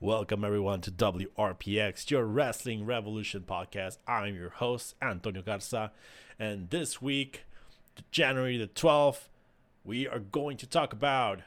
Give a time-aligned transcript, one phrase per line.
[0.00, 3.96] Welcome everyone to WRPX, your Wrestling Revolution podcast.
[4.06, 5.92] I'm your host, Antonio Garza,
[6.38, 7.44] and this week,
[8.10, 9.28] January the 12th,
[9.82, 11.40] we are going to talk about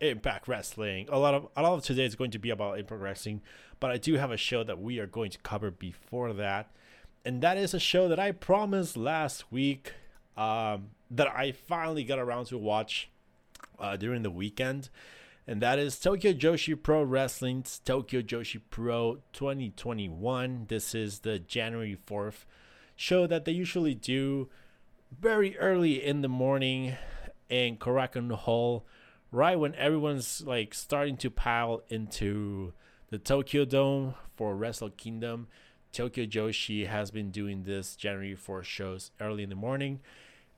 [0.00, 1.08] Impact Wrestling.
[1.10, 3.40] A lot of a lot of today is going to be about Impact Wrestling,
[3.80, 6.70] but I do have a show that we are going to cover before that,
[7.24, 9.94] and that is a show that I promised last week
[10.36, 13.10] um, that I finally got around to watch
[13.78, 14.90] uh, during the weekend,
[15.46, 20.66] and that is Tokyo Joshi Pro Wrestling's Tokyo Joshi Pro 2021.
[20.68, 22.44] This is the January 4th
[22.96, 24.48] show that they usually do
[25.20, 26.96] very early in the morning
[27.48, 28.84] in Korakuen Hall
[29.36, 32.72] right when everyone's like starting to pile into
[33.10, 35.48] the Tokyo Dome for Wrestle Kingdom,
[35.92, 40.00] Tokyo Joshi has been doing this January 4 shows early in the morning.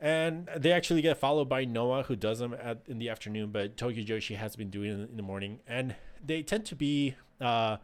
[0.01, 3.77] And they actually get followed by Noah, who does them at, in the afternoon, but
[3.77, 5.59] Tokyo Joshi has been doing it in the morning.
[5.67, 7.79] And they tend to be uh,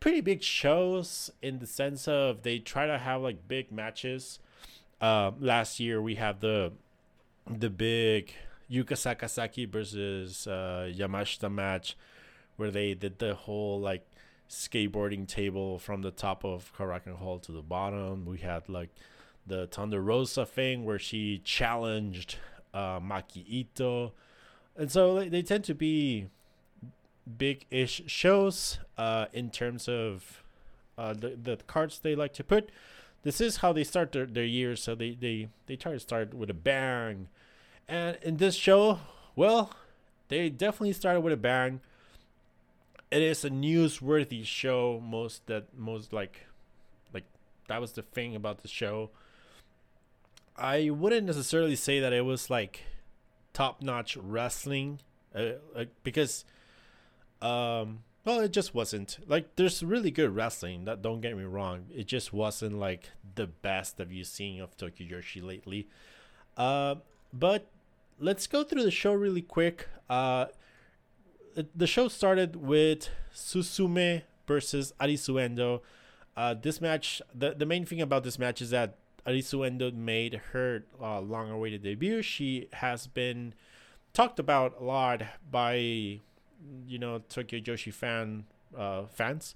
[0.00, 4.38] pretty big shows in the sense of they try to have like big matches.
[5.02, 6.72] Uh, last year we had the
[7.46, 8.32] the big
[8.70, 11.96] Yuka Sakazaki versus uh, Yamashita match,
[12.56, 14.06] where they did the whole like
[14.48, 18.24] skateboarding table from the top of Korakuen Hall to the bottom.
[18.24, 18.90] We had like
[19.46, 22.36] the Thunder Rosa thing where she challenged
[22.72, 24.12] uh, Maki Ito,
[24.76, 26.26] and so they, they tend to be
[27.38, 30.42] big-ish shows uh, in terms of
[30.96, 32.70] uh, the the cards they like to put.
[33.22, 36.32] This is how they start their, their year, so they, they, they try to start
[36.32, 37.28] with a bang.
[37.90, 39.00] And in this show,
[39.34, 39.72] well,
[40.28, 41.80] they definitely started with a bang.
[43.10, 45.02] It is a newsworthy show.
[45.04, 46.46] Most that most like,
[47.12, 47.24] like
[47.66, 49.10] that was the thing about the show.
[50.56, 52.82] I wouldn't necessarily say that it was like
[53.52, 55.00] top notch wrestling,
[55.34, 56.44] uh, like, because,
[57.42, 59.18] um, well, it just wasn't.
[59.26, 60.84] Like, there's really good wrestling.
[60.84, 61.86] That don't get me wrong.
[61.92, 65.88] It just wasn't like the best that you've seen of Tokyo Joshi lately.
[66.56, 66.96] Uh,
[67.32, 67.66] but
[68.20, 69.88] let's go through the show really quick.
[70.08, 70.46] Uh,
[71.74, 75.82] the show started with Suzume versus Arisu Endo.
[76.36, 80.40] Uh, this match, the, the main thing about this match is that Arisu Endo made
[80.52, 82.22] her uh, long awaited debut.
[82.22, 83.54] She has been
[84.12, 88.44] talked about a lot by, you know, Tokyo Joshi fan
[88.76, 89.54] uh, fans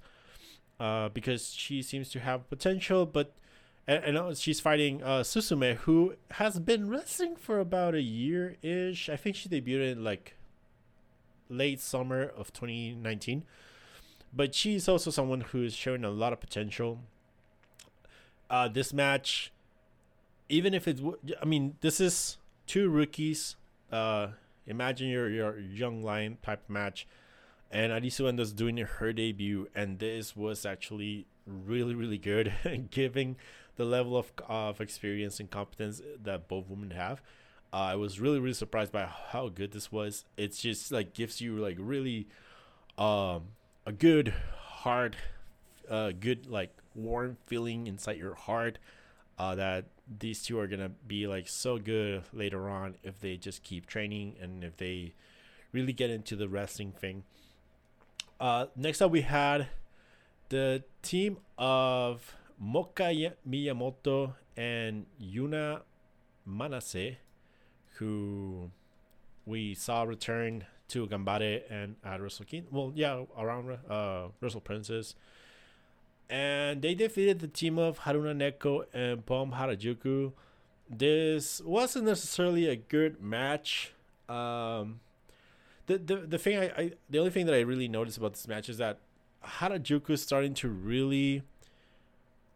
[0.80, 3.32] uh, because she seems to have potential, but
[3.86, 9.08] and, and she's fighting uh, Suzume, who has been wrestling for about a year ish.
[9.08, 10.36] I think she debuted in like
[11.48, 13.44] late summer of 2019.
[14.32, 17.00] But she's also someone who's showing a lot of potential.
[18.50, 19.52] Uh, this match,
[20.48, 21.00] even if it's,
[21.40, 23.56] I mean, this is two rookies.
[23.92, 24.28] Uh,
[24.66, 27.06] imagine your your young lion type match,
[27.70, 32.52] and Arisu Endo's doing her debut, and this was actually really really good,
[32.90, 33.36] giving
[33.76, 37.20] the level of, of experience and competence that both women have.
[37.72, 40.24] Uh, I was really really surprised by how good this was.
[40.36, 42.28] It's just like gives you like really
[42.96, 43.48] um,
[43.84, 45.16] a good heart,
[45.90, 48.78] uh, good like warm feeling inside your heart
[49.38, 49.86] uh, that
[50.20, 54.36] these two are gonna be like so good later on if they just keep training
[54.40, 55.14] and if they
[55.72, 57.24] really get into the wrestling thing.
[58.38, 59.68] Uh, next up, we had
[60.48, 65.82] the team of Moka Miyamoto and Yuna
[66.48, 67.16] Manase,
[67.96, 68.70] who
[69.46, 72.66] we saw return to Gambare and at Wrestle King.
[72.70, 75.14] Well, yeah, around uh, Wrestle Princess.
[76.30, 80.32] And they defeated the team of Haruna Neko and Pom Harajuku.
[80.88, 83.92] This wasn't necessarily a good match.
[84.28, 85.00] Um,
[85.86, 88.48] the, the the thing I, I the only thing that I really noticed about this
[88.48, 89.00] match is that
[89.44, 91.42] Harajuku is starting to really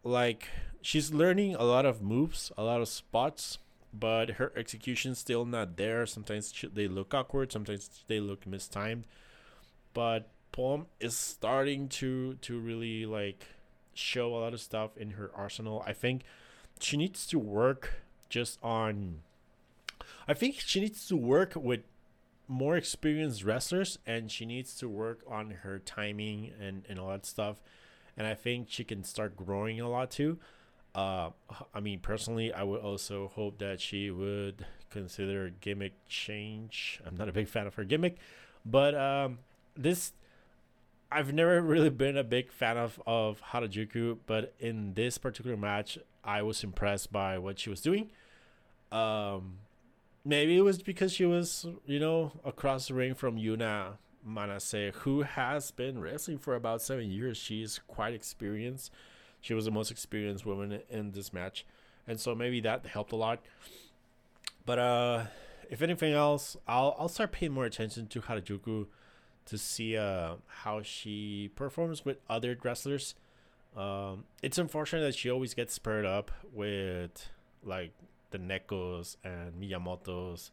[0.09, 0.47] like
[0.81, 3.59] she's learning a lot of moves, a lot of spots,
[3.93, 6.05] but her execution's still not there.
[6.05, 9.05] Sometimes they look awkward, sometimes they look mistimed.
[9.93, 13.45] But Pom is starting to to really like
[13.93, 15.83] show a lot of stuff in her arsenal.
[15.85, 16.23] I think
[16.79, 19.21] she needs to work just on
[20.27, 21.81] I think she needs to work with
[22.47, 27.25] more experienced wrestlers and she needs to work on her timing and, and all that
[27.25, 27.57] stuff
[28.17, 30.39] and I think she can start growing a lot too.
[30.95, 31.29] Uh,
[31.73, 36.99] I mean, personally, I would also hope that she would consider gimmick change.
[37.05, 38.17] I'm not a big fan of her gimmick,
[38.65, 39.39] but um,
[39.77, 40.13] this
[41.11, 45.97] I've never really been a big fan of of Harajuku, but in this particular match,
[46.23, 48.09] I was impressed by what she was doing.
[48.91, 49.59] Um,
[50.25, 53.97] maybe it was because she was, you know, across the ring from Yuna
[54.27, 57.37] Manase, who has been wrestling for about seven years.
[57.37, 58.91] She's quite experienced.
[59.41, 61.65] She was the most experienced woman in this match,
[62.07, 63.39] and so maybe that helped a lot.
[64.65, 65.25] But uh,
[65.69, 68.87] if anything else, I'll I'll start paying more attention to Harajuku
[69.45, 73.15] to see uh how she performs with other wrestlers.
[73.75, 77.29] Um, it's unfortunate that she always gets spurred up with
[77.63, 77.91] like
[78.31, 80.51] the Nekos and Miyamotos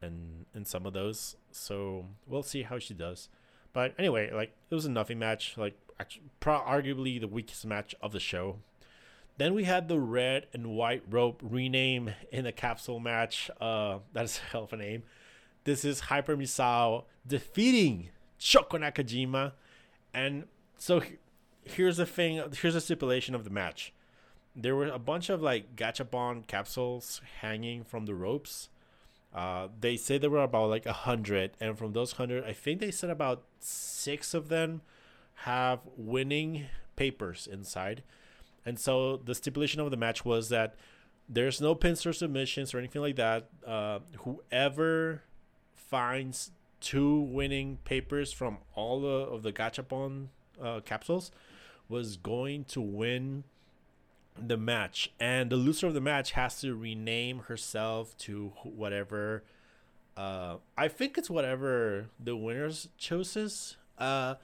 [0.00, 1.36] and and some of those.
[1.50, 3.28] So we'll see how she does.
[3.72, 5.54] But anyway, like it was a nothing match.
[5.56, 8.58] Like actually, pro- arguably the weakest match of the show.
[9.36, 13.50] Then we had the red and white rope rename in a capsule match.
[13.60, 15.04] Uh, that is a hell of a name.
[15.64, 18.10] This is Hyper Misao defeating
[18.40, 19.52] Shoko Nakajima,
[20.14, 20.44] and
[20.78, 21.02] so
[21.62, 22.42] here's the thing.
[22.60, 23.92] Here's the stipulation of the match.
[24.56, 28.70] There were a bunch of like gachapon capsules hanging from the ropes.
[29.34, 32.80] Uh, they say there were about like a hundred, and from those hundred, I think
[32.80, 34.82] they said about six of them
[35.42, 36.66] have winning
[36.96, 38.02] papers inside.
[38.64, 40.74] And so the stipulation of the match was that
[41.28, 43.48] there's no pins or submissions or anything like that.
[43.66, 45.22] Uh, whoever
[45.74, 46.50] finds
[46.80, 50.28] two winning papers from all of the gachapon
[50.62, 51.30] uh, capsules
[51.88, 53.44] was going to win
[54.46, 59.42] the match and the loser of the match has to rename herself to whatever
[60.16, 63.76] uh i think it's whatever the winners chooses.
[63.98, 64.34] Uh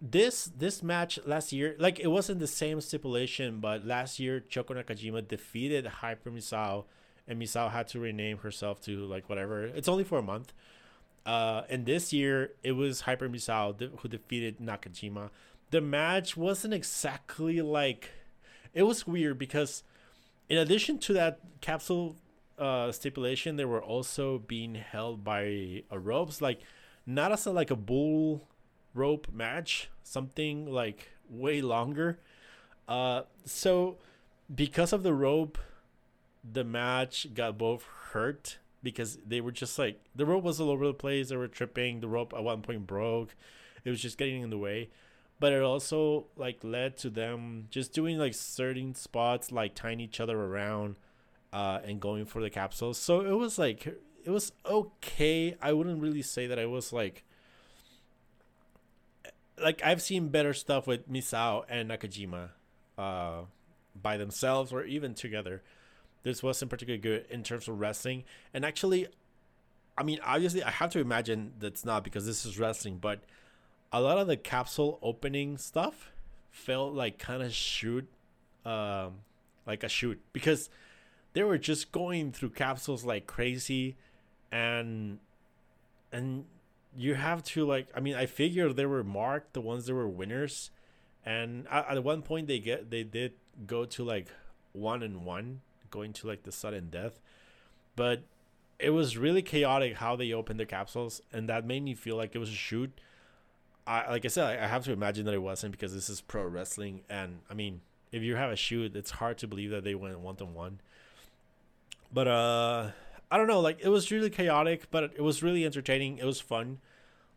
[0.00, 4.70] this this match last year like it wasn't the same stipulation but last year Shoko
[4.70, 6.84] Nakajima defeated Hyper Misao
[7.28, 9.64] and Misao had to rename herself to like whatever.
[9.64, 10.54] It's only for a month.
[11.26, 15.28] Uh and this year it was Hyper Misao who defeated Nakajima.
[15.70, 18.10] The match wasn't exactly like
[18.74, 19.82] it was weird because
[20.48, 22.16] in addition to that capsule
[22.58, 26.60] uh, stipulation, they were also being held by a ropes, like
[27.06, 28.48] not as a, like a bull
[28.94, 32.18] rope match, something like way longer.
[32.88, 33.96] Uh, so
[34.52, 35.58] because of the rope,
[36.44, 40.86] the match got both hurt because they were just like the rope was all over
[40.86, 41.28] the place.
[41.28, 42.00] They were tripping.
[42.00, 43.34] The rope at one point broke.
[43.84, 44.90] It was just getting in the way
[45.40, 50.20] but it also like led to them just doing like certain spots like tying each
[50.20, 50.96] other around
[51.52, 52.98] uh and going for the capsules.
[52.98, 55.56] So it was like it was okay.
[55.60, 57.24] I wouldn't really say that i was like
[59.60, 62.50] like i've seen better stuff with misao and nakajima
[62.96, 63.40] uh
[64.00, 65.62] by themselves or even together.
[66.22, 68.24] This wasn't particularly good in terms of wrestling.
[68.52, 69.08] And actually
[69.96, 73.24] i mean obviously i have to imagine that's not because this is wrestling but
[73.92, 76.10] a lot of the capsule opening stuff
[76.50, 78.08] felt like kind of shoot
[78.64, 79.14] um
[79.66, 80.20] like a shoot.
[80.32, 80.68] Because
[81.32, 83.96] they were just going through capsules like crazy
[84.50, 85.18] and
[86.12, 86.44] and
[86.96, 90.08] you have to like i mean i figured they were marked the ones that were
[90.08, 90.70] winners.
[91.24, 93.32] And at, at one point they get they did
[93.66, 94.28] go to like
[94.72, 95.60] one and one
[95.90, 97.20] going to like the sudden death.
[97.96, 98.22] But
[98.78, 102.34] it was really chaotic how they opened the capsules and that made me feel like
[102.34, 102.98] it was a shoot
[103.86, 106.44] I like I said, I have to imagine that it wasn't because this is pro
[106.44, 107.80] wrestling, and I mean,
[108.12, 110.80] if you have a shoot, it's hard to believe that they went one to one.
[112.12, 112.90] But uh,
[113.30, 116.18] I don't know, like it was really chaotic, but it was really entertaining.
[116.18, 116.78] It was fun.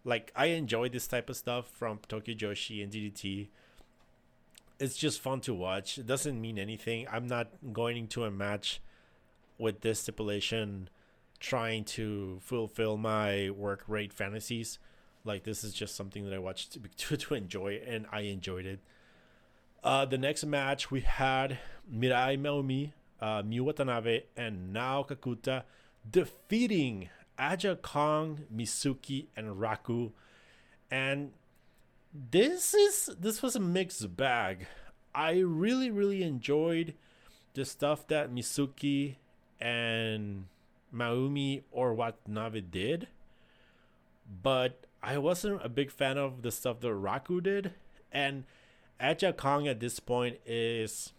[0.04, 3.48] Like I enjoy this type of stuff from Tokyo Joshi and DDT.
[4.80, 5.98] It's just fun to watch.
[5.98, 7.08] It doesn't mean anything.
[7.10, 8.82] I'm not going into a match
[9.58, 10.90] with this stipulation
[11.40, 14.80] trying to fulfill my work rate fantasies
[15.26, 18.66] like this is just something that I watched to, to, to enjoy, and I enjoyed
[18.66, 18.80] it.
[19.84, 21.60] Uh, the next match we had
[21.94, 25.64] Mirai Maumi, uh, Miu Watanabe, and Nao Kakuta
[26.10, 30.12] defeating Aja Kong, Mizuki, and Raku.
[30.90, 31.32] And
[32.14, 34.68] this is this was a mixed bag.
[35.16, 36.94] I really really enjoyed
[37.54, 39.16] the stuff that Mizuki
[39.60, 40.46] and
[40.94, 43.08] Maumi or Watanabe did,
[44.42, 47.74] but I wasn't a big fan of the stuff that Raku did,
[48.12, 48.46] and
[49.02, 51.12] Aja Kong at this point is,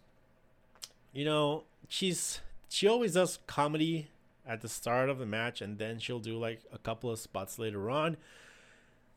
[1.12, 4.08] you know, she's she always does comedy
[4.46, 7.58] at the start of the match, and then she'll do like a couple of spots
[7.58, 8.16] later on.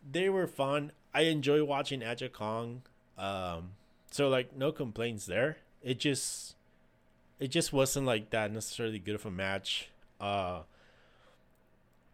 [0.10, 0.92] They were fun.
[1.14, 2.82] I enjoy watching Aja Kong.
[3.18, 3.72] Um,
[4.12, 5.58] so like no complaints there.
[5.82, 6.56] It just
[7.40, 9.90] it just wasn't like that necessarily good of a match.
[10.20, 10.62] Uh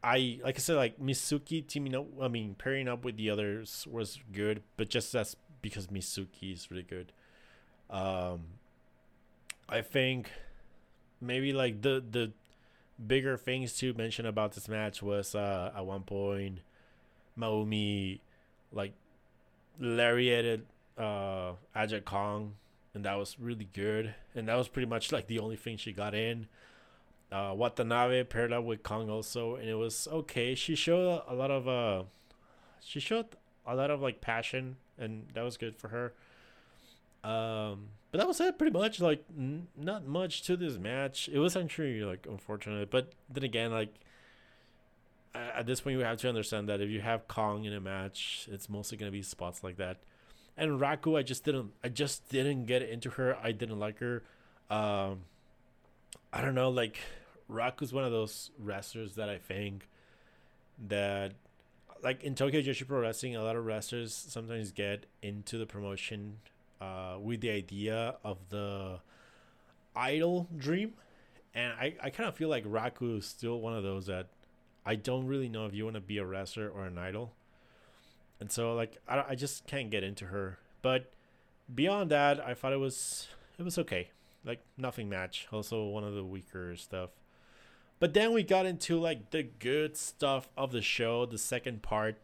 [0.03, 2.07] I like I said, like Mizuki teaming up.
[2.21, 6.69] I mean, pairing up with the others was good, but just that's because Mizuki is
[6.69, 7.13] really good.
[7.89, 8.41] Um,
[9.69, 10.29] I think
[11.21, 12.31] maybe like the the
[13.07, 16.59] bigger things to mention about this match was uh at one point
[17.37, 18.19] Maumi
[18.71, 18.93] like
[19.79, 20.65] lariated
[20.97, 22.53] uh Aja Kong
[22.93, 25.91] and that was really good and that was pretty much like the only thing she
[25.91, 26.47] got in
[27.33, 30.53] uh Watanabe paired up with Kong also and it was okay.
[30.55, 32.03] She showed a lot of uh
[32.79, 33.25] she showed
[33.65, 36.13] a lot of like passion and that was good for her.
[37.27, 41.27] Um but that was it pretty much like n- not much to this match.
[41.33, 43.95] It was actually like unfortunate but then again like
[45.33, 48.47] at this point you have to understand that if you have kong in a match
[48.51, 49.97] it's mostly to be spots like that.
[50.55, 53.35] And raku i just didn't i just didn't get into her.
[53.41, 54.21] I didn't like her.
[54.69, 55.21] Um
[56.31, 56.99] i don't know like
[57.49, 59.87] raku's one of those wrestlers that i think
[60.87, 61.33] that
[62.03, 66.37] like in tokyo joshi pro wrestling a lot of wrestlers sometimes get into the promotion
[66.83, 68.99] uh, with the idea of the
[69.95, 70.93] idol dream.
[71.53, 74.27] And I, I kind of feel like Raku is still one of those that
[74.85, 77.33] I don't really know if you want to be a wrestler or an idol.
[78.39, 80.57] And so like I, I just can't get into her.
[80.81, 81.11] But
[81.73, 84.09] beyond that, I thought it was it was okay.
[84.43, 85.47] Like nothing match.
[85.51, 87.11] Also one of the weaker stuff.
[88.03, 92.17] But then we got into like the good stuff of the show, the second part.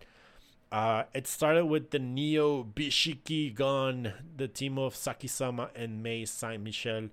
[0.74, 6.62] Uh, it started with the Neo Bishiki Gun, the team of Saki-sama and Mei Saint
[6.62, 7.08] Michel,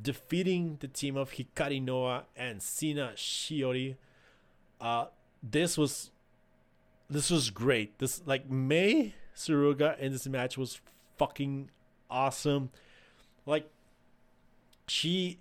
[0.00, 3.96] defeating the team of Hikari Noa and Sina Shiori.
[4.80, 5.08] Uh,
[5.42, 6.10] this was
[7.10, 7.98] this was great.
[7.98, 10.80] This like Mei Suruga in this match was
[11.18, 11.70] fucking
[12.08, 12.70] awesome.
[13.44, 13.68] Like
[14.86, 15.36] she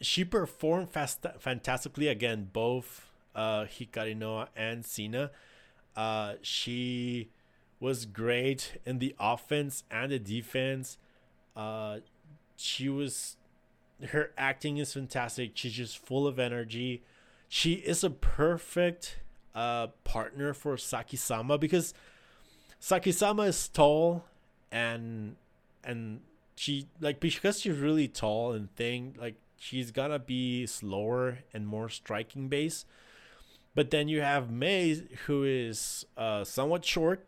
[0.00, 5.30] she performed fast fantastically again both uh Hikari Noa and Sina
[5.98, 7.28] uh, she
[7.80, 10.96] was great in the offense and the defense.
[11.56, 11.98] Uh,
[12.56, 13.36] she was
[14.10, 15.50] her acting is fantastic.
[15.54, 17.02] She's just full of energy.
[17.48, 19.18] She is a perfect
[19.56, 21.94] uh, partner for Saki-sama because
[22.78, 24.24] Saki-sama is tall
[24.70, 25.34] and
[25.82, 26.20] and
[26.54, 31.88] she like because she's really tall and thin, like she's gonna be slower and more
[31.88, 32.84] striking base.
[33.74, 37.26] But then you have Mei, who is uh, somewhat short,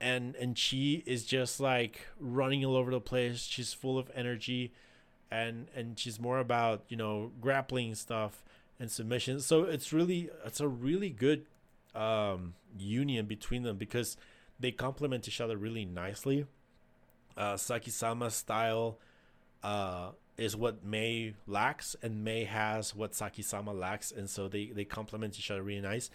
[0.00, 3.40] and and she is just like running all over the place.
[3.42, 4.72] She's full of energy,
[5.30, 8.44] and and she's more about you know grappling stuff
[8.78, 9.40] and submission.
[9.40, 11.46] So it's really it's a really good
[11.94, 14.16] um, union between them because
[14.58, 16.46] they complement each other really nicely.
[17.36, 18.98] Uh, Saki-sama style
[19.62, 24.84] uh, is what Mei lacks, and Mei has what Saki-sama lacks, and so they they
[24.84, 26.10] complement each other really nice.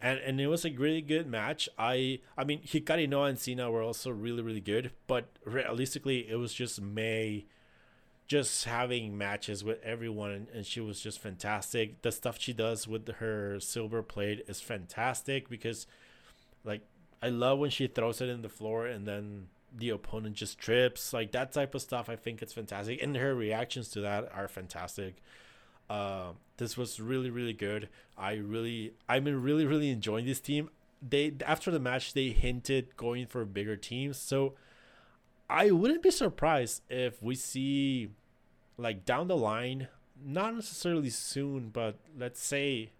[0.00, 1.68] And and it was a really good match.
[1.78, 6.36] I I mean Hikari Noa and Sina were also really really good, but realistically it
[6.36, 7.44] was just Mei
[8.26, 12.00] just having matches with everyone and she was just fantastic.
[12.02, 15.88] The stuff she does with her silver plate is fantastic because
[16.64, 16.82] like
[17.20, 21.12] I love when she throws it in the floor and then the opponent just trips.
[21.12, 23.02] Like that type of stuff i think it's fantastic.
[23.02, 25.16] And her reactions to that are fantastic.
[25.88, 27.88] Uh, this was really really good.
[28.16, 30.70] I really i'm really really enjoying this team.
[31.06, 34.54] They after the match they hinted going for bigger teams so
[35.50, 38.10] i wouldn't be surprised if we see
[38.78, 39.88] like down the line
[40.24, 42.90] not necessarily soon but let's say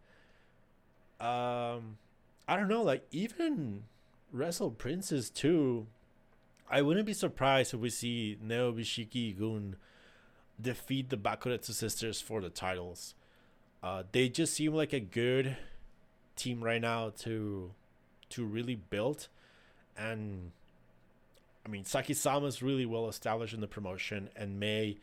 [1.20, 1.98] um
[2.48, 3.84] i don't know like even
[4.32, 5.86] wrestle princes too
[6.70, 9.74] I wouldn't be surprised if we see Neo Bishiki Gun
[10.60, 13.14] defeat the Bakuretsu sisters for the titles.
[13.82, 15.56] Uh, they just seem like a good
[16.36, 17.72] team right now to
[18.30, 19.26] to really build,
[19.96, 20.52] and
[21.66, 24.98] I mean Saki-sama is really well established in the promotion, and Mei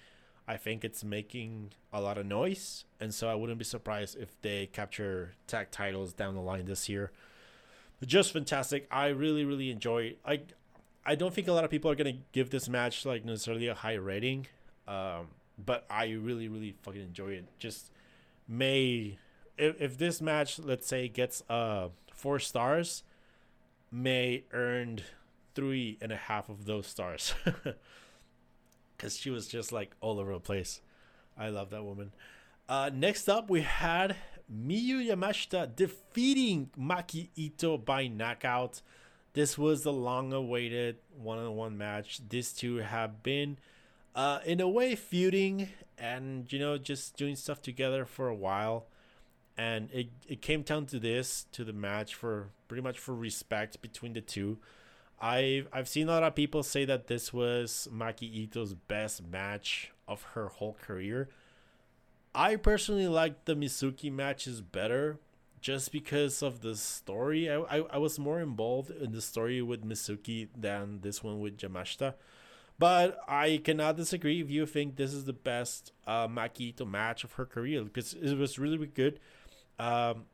[0.47, 4.39] I think it's making a lot of noise, and so I wouldn't be surprised if
[4.41, 7.11] they capture tag titles down the line this year.
[8.05, 8.87] Just fantastic.
[8.89, 10.15] I really really enjoy.
[10.25, 10.41] I
[11.07, 13.73] I don't think a lot of people are gonna give this match like necessarily a
[13.73, 14.47] high rating,
[14.89, 17.45] um, but I really, really fucking enjoy it.
[17.59, 17.91] Just
[18.47, 19.17] may
[19.57, 23.03] if if this match, let's say, gets uh four stars,
[23.89, 25.03] Mei earned
[25.55, 27.33] three and a half of those stars,
[28.97, 30.81] because she was just like all over the place.
[31.37, 32.11] I love that woman.
[32.67, 34.17] Uh, next up, we had
[34.53, 38.81] Miyu Yamashita defeating Maki Ito by knockout.
[39.37, 42.09] This was the long awaited one on one match.
[42.27, 43.57] These two have been,
[44.15, 48.87] uh, in a way, feuding and, you know, just doing stuff together for a while.
[49.57, 53.81] and it it came down to this to the match for pretty much for respect
[53.81, 54.57] between the two.
[55.19, 59.91] I've I've seen a lot of people say that this was Maki Ito's best match
[60.07, 61.29] of her whole career.
[62.35, 65.17] I personally like the Mizuki matches better
[65.61, 67.49] just because of the story.
[67.49, 71.57] I, I, I was more involved in the story with Mizuki than this one with
[71.57, 72.13] Yamashita.
[72.79, 77.23] But I cannot disagree if you think this is the best uh, Maki Ito match
[77.23, 79.19] of her career because it was really, really good.
[79.79, 80.25] Um,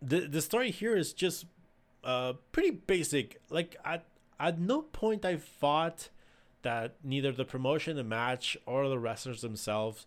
[0.00, 1.46] the the story here is just
[2.04, 3.40] uh pretty basic.
[3.50, 4.04] Like at
[4.40, 6.08] at no point I thought
[6.62, 10.06] that neither the promotion, the match, or the wrestlers themselves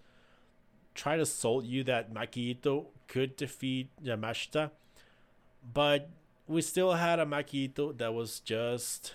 [0.95, 4.71] try to sold you that Maki Ito could defeat Yamashita,
[5.73, 6.09] but
[6.47, 9.13] we still had a Maki Ito that was just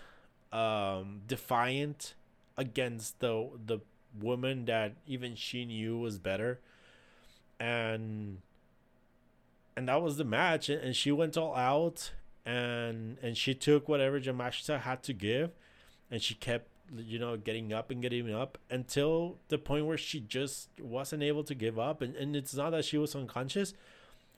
[0.53, 2.15] um, defiant
[2.57, 3.79] against the the
[4.21, 6.61] woman that even she knew was better,
[7.59, 8.39] and
[9.77, 12.13] and that was the match and she went all out
[12.45, 15.53] and and she took whatever Yamashita had to give
[16.11, 20.21] and she kept you know getting up and getting up until the point where she
[20.21, 23.75] just wasn't able to give up and, and it's not that she was unconscious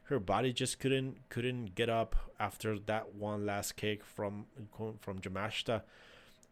[0.04, 4.47] her body just couldn't couldn't get up after that one last kick from
[5.00, 5.82] from Yamashita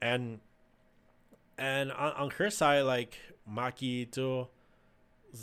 [0.01, 0.41] and
[1.59, 4.49] and on, on her side like Maki Ito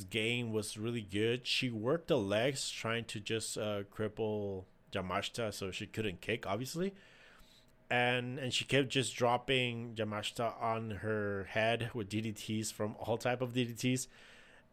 [0.10, 1.46] game was really good.
[1.48, 6.94] She worked the legs trying to just uh, cripple Yamashita so she couldn't kick, obviously.
[7.90, 13.42] And and she kept just dropping Yamashita on her head with DDTs from all type
[13.42, 14.08] of DDTs.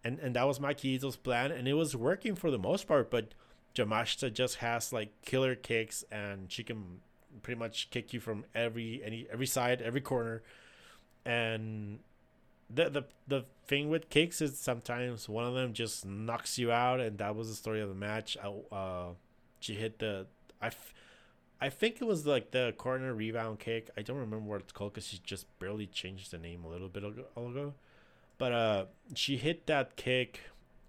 [0.02, 3.11] And and that was Maki Ito's plan and it was working for the most part,
[3.11, 3.35] but
[3.76, 7.00] Yamashita just has like killer kicks and she can
[7.42, 10.42] pretty much kick you from every any every side, every corner.
[11.25, 12.00] And
[12.71, 17.00] the the the thing with kicks is sometimes one of them just knocks you out,
[17.00, 18.37] and that was the story of the match.
[18.73, 19.11] Uh,
[19.61, 20.26] she hit the
[20.61, 20.94] I, f-
[21.64, 23.88] I think it was like the corner rebound kick.
[23.97, 26.90] I don't remember what it's called because she just barely changed the name a little
[26.90, 27.73] bit ago.
[28.37, 30.41] But uh, she hit that kick,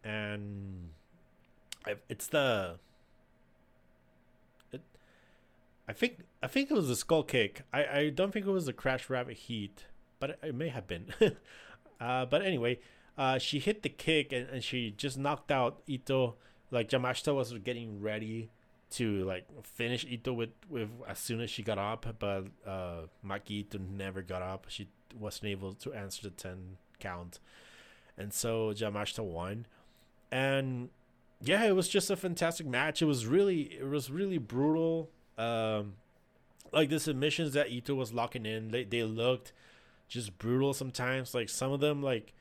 [0.03, 0.89] and
[2.09, 2.77] it's the.
[4.73, 4.81] It,
[5.87, 7.61] I think I think it was a skull kick.
[7.71, 9.85] I, I don't think it was the crash rabbit heat,
[10.19, 11.13] but it, it may have been.
[11.97, 12.77] Uh, but anyway,
[13.17, 16.35] uh, she hit the kick and, and she just knocked out Ito.
[16.69, 18.49] Like Yamashita was getting ready
[18.95, 23.51] to like finish Ito with, with as soon as she got up, but uh, Maki
[23.51, 24.65] Ito never got up.
[24.69, 27.39] She wasn't able to answer the ten count,
[28.17, 29.65] and so Yamashita won.
[30.31, 30.89] And
[31.41, 33.01] yeah, it was just a fantastic match.
[33.01, 35.09] It was really it was really brutal.
[35.37, 35.93] Um,
[36.71, 39.51] like the submissions that Ito was locking in, they they looked
[40.07, 41.33] just brutal sometimes.
[41.33, 42.33] Like some of them, like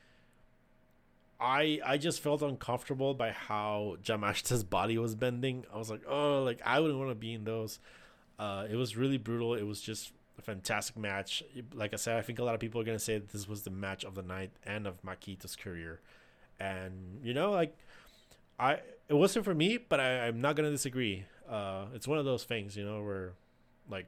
[1.45, 5.65] I I just felt uncomfortable by how Yamashita's body was bending.
[5.71, 7.79] I was like, oh, like I wouldn't want to be in those.
[8.39, 9.53] Uh, it was really brutal.
[9.53, 11.43] It was just a fantastic match.
[11.73, 13.61] Like I said, I think a lot of people are gonna say that this was
[13.61, 16.01] the match of the night and of Maki Ito's career.
[16.59, 17.77] And you know, like
[18.59, 21.25] I it wasn't for me, but I, I'm not gonna disagree.
[21.47, 23.33] Uh, it's one of those things, you know, where
[23.87, 24.07] like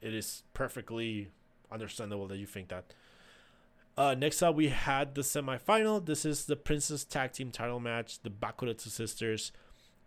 [0.00, 1.28] it is perfectly
[1.70, 2.92] understandable that you think that.
[3.96, 6.04] Uh, next up, we had the semifinal.
[6.04, 8.20] This is the Princess Tag Team title match.
[8.20, 9.52] The Bakuretsu sisters,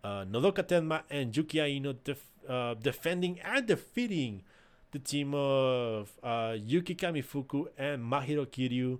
[0.02, 4.42] uh, Nodoka Tenma and Yuki Aino, def- uh, defending and defeating
[4.90, 8.98] the team of uh, Yuki Kamifuku and Mahiro Kiryu.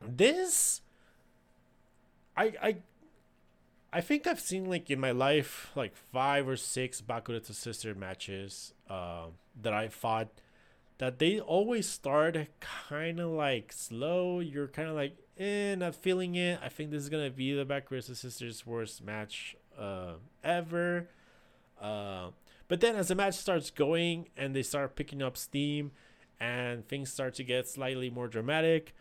[0.00, 0.80] This,
[2.36, 2.76] I, I,
[3.92, 8.72] I think I've seen like in my life like five or six Bakuretsu sister matches
[8.88, 9.26] uh,
[9.60, 10.28] that I fought
[11.00, 14.38] that they always start kind of like slow.
[14.40, 16.60] You're kind of like, eh, not feeling it.
[16.62, 20.12] I think this is gonna be the Bakuretsu Sisters' worst match uh,
[20.44, 21.08] ever.
[21.80, 22.32] Uh,
[22.68, 25.92] but then as the match starts going and they start picking up steam
[26.38, 28.94] and things start to get slightly more dramatic,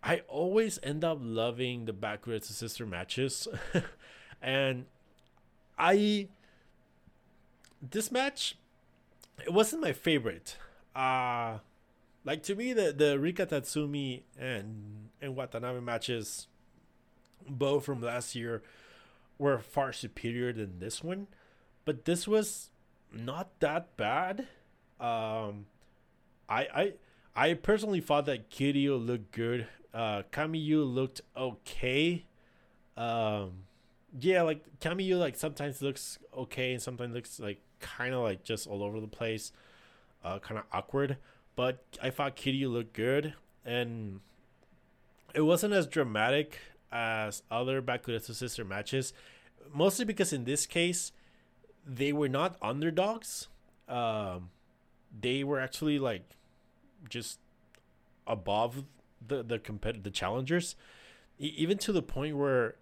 [0.00, 3.48] I always end up loving the Bakuretsu Sister matches.
[4.40, 4.86] and
[5.76, 6.28] I
[7.90, 8.56] this match
[9.44, 10.56] it wasn't my favorite
[10.94, 11.58] uh
[12.24, 16.46] like to me the the Rika Tatsumi and and Watanabe matches
[17.48, 18.62] both from last year
[19.38, 21.26] were far superior than this one.
[21.84, 22.70] But this was
[23.12, 24.48] not that bad.
[25.00, 25.66] Um
[26.48, 26.92] I I
[27.34, 29.66] I personally thought that Kiryu looked good.
[29.92, 32.24] Uh Kamiyu looked okay.
[32.96, 33.64] Um
[34.20, 38.66] yeah like Kamiyu like sometimes looks okay and sometimes looks like kind of like just
[38.66, 39.52] all over the place
[40.24, 41.16] uh, kind of awkward.
[41.56, 44.20] But I thought Kitty looked good, and
[45.34, 46.58] it wasn't as dramatic
[46.90, 49.12] as other Bakuretsu sister matches.
[49.72, 51.12] mostly because in this case,
[51.86, 53.48] they were not underdogs.
[53.88, 54.50] Um,
[55.18, 56.22] they were actually like
[57.08, 57.38] just
[58.26, 58.84] above
[59.26, 60.76] the the competitive the challengers,
[61.38, 62.76] e- even to the point where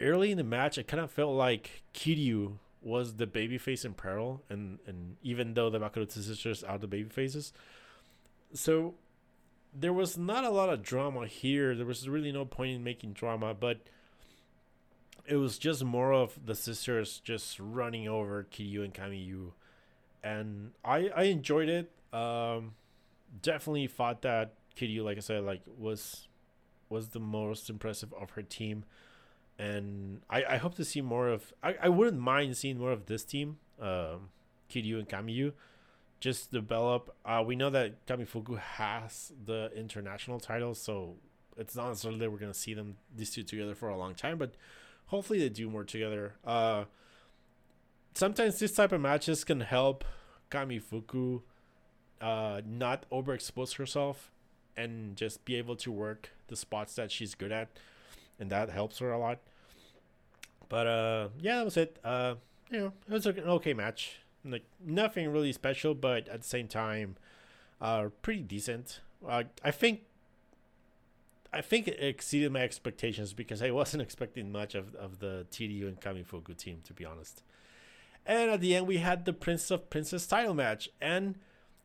[0.00, 4.42] early in the match, I kind of felt like Kiryu was the babyface in peril,
[4.48, 7.52] and and even though the Makoto sisters are the baby faces,
[8.52, 8.94] so
[9.74, 11.74] there was not a lot of drama here.
[11.74, 13.80] There was really no point in making drama, but
[15.26, 19.52] it was just more of the sisters just running over Kiryu and Kamiyu,
[20.22, 21.90] and I I enjoyed it.
[22.12, 22.74] Um,
[23.42, 26.28] definitely thought that Kiryu, like I said, like was
[26.88, 28.84] was the most impressive of her team
[29.58, 33.06] and I, I hope to see more of I, I wouldn't mind seeing more of
[33.06, 34.30] this team um
[34.70, 35.52] Kiryu and Kamiyu
[36.20, 37.14] just develop.
[37.24, 41.16] Uh we know that Kamifuku has the international title so
[41.56, 44.38] it's not necessarily that we're gonna see them these two together for a long time
[44.38, 44.54] but
[45.06, 46.34] hopefully they do more together.
[46.44, 46.84] Uh
[48.14, 50.04] sometimes this type of matches can help
[50.50, 51.42] Kamifuku
[52.20, 54.32] uh not overexpose herself
[54.76, 57.68] and just be able to work the spots that she's good at
[58.38, 59.38] and that helps her a lot.
[60.68, 61.98] But uh, yeah, that was it.
[62.04, 62.34] Uh,
[62.70, 64.20] you know, it was an okay match.
[64.44, 67.16] Like nothing really special, but at the same time,
[67.80, 69.00] uh, pretty decent.
[69.26, 70.00] Uh, I think.
[71.52, 75.86] I think it exceeded my expectations because I wasn't expecting much of, of the TDU
[75.86, 77.44] and Kamifuku team, to be honest.
[78.26, 80.88] And at the end, we had the Prince of Princess title match.
[81.00, 81.36] And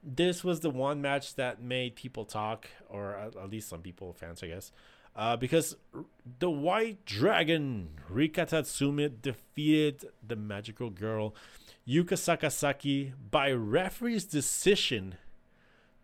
[0.03, 4.13] this was the one match that made people talk, or at, at least some people,
[4.13, 4.71] fans, I guess.
[5.15, 5.75] Uh, because
[6.39, 11.35] the White Dragon Rika Tatsumi defeated the magical girl
[11.87, 15.15] Yuka Sakazaki by referee's decision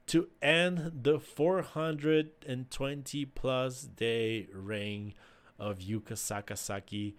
[0.08, 5.14] to end the 420 plus day reign
[5.60, 7.14] of Yuka Sakazaki.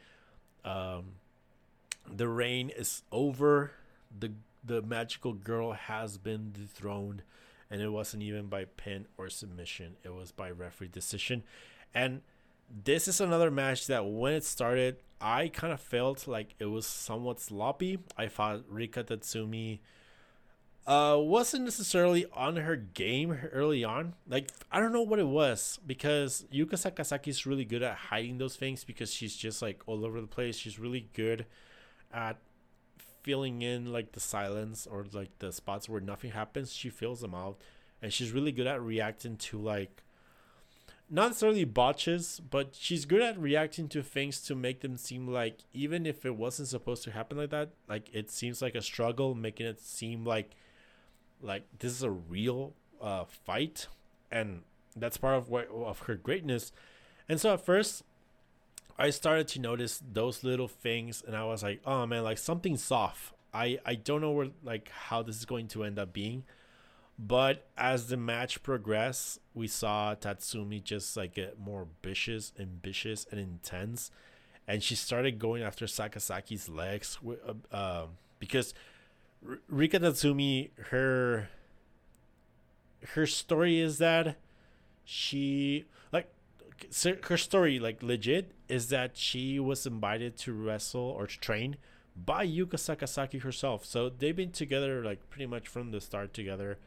[0.65, 1.13] Um,
[2.13, 3.73] the reign is over.
[4.17, 4.33] The
[4.65, 7.23] the magical girl has been dethroned,
[7.71, 9.97] and it wasn't even by pin or submission.
[10.03, 11.45] It was by referee decision.
[11.97, 12.21] And
[12.85, 16.87] this is another match that when it started, I kind of felt like it was
[16.87, 18.01] somewhat sloppy.
[18.19, 19.79] I thought Rika Tatsumi
[20.87, 24.13] uh, wasn't necessarily on her game early on.
[24.29, 28.37] Like I don't know what it was because Yuka Sakazaki is really good at hiding
[28.37, 30.59] those things because she's just like all over the place.
[30.59, 31.47] She's really good
[32.13, 32.37] at
[33.23, 36.75] filling in like the silence or like the spots where nothing happens.
[36.75, 37.57] She fills them out,
[38.03, 40.03] and she's really good at reacting to like
[41.09, 45.61] not necessarily botches, but she's good at reacting to things to make them seem like
[45.73, 49.35] even if it wasn't supposed to happen like that, like it seems like a struggle,
[49.35, 50.51] making it seem like
[51.41, 53.87] like this is a real uh, fight,
[54.33, 54.63] and
[54.97, 56.73] that's part of what of her greatness.
[57.29, 58.03] And so at first,
[58.99, 62.91] I started to notice those little things, and I was like, oh man, like something's
[62.91, 63.33] off.
[63.55, 66.45] I I don't know where like how this is going to end up being
[67.19, 73.41] but as the match progressed, we saw Tatsumi just like get more ambitious, ambitious and
[73.41, 74.11] intense,
[74.69, 77.19] and she started going after Sakazaki's legs.
[77.25, 78.75] Uh, um, because
[79.69, 81.49] Rika Tatsumi, her
[83.11, 84.37] her story is that
[85.05, 86.29] she like
[87.25, 91.77] her story like legit is that she was invited to wrestle or to train
[92.17, 93.85] by Yuka Sakazaki herself.
[93.85, 96.79] So they've been together like pretty much from the start together.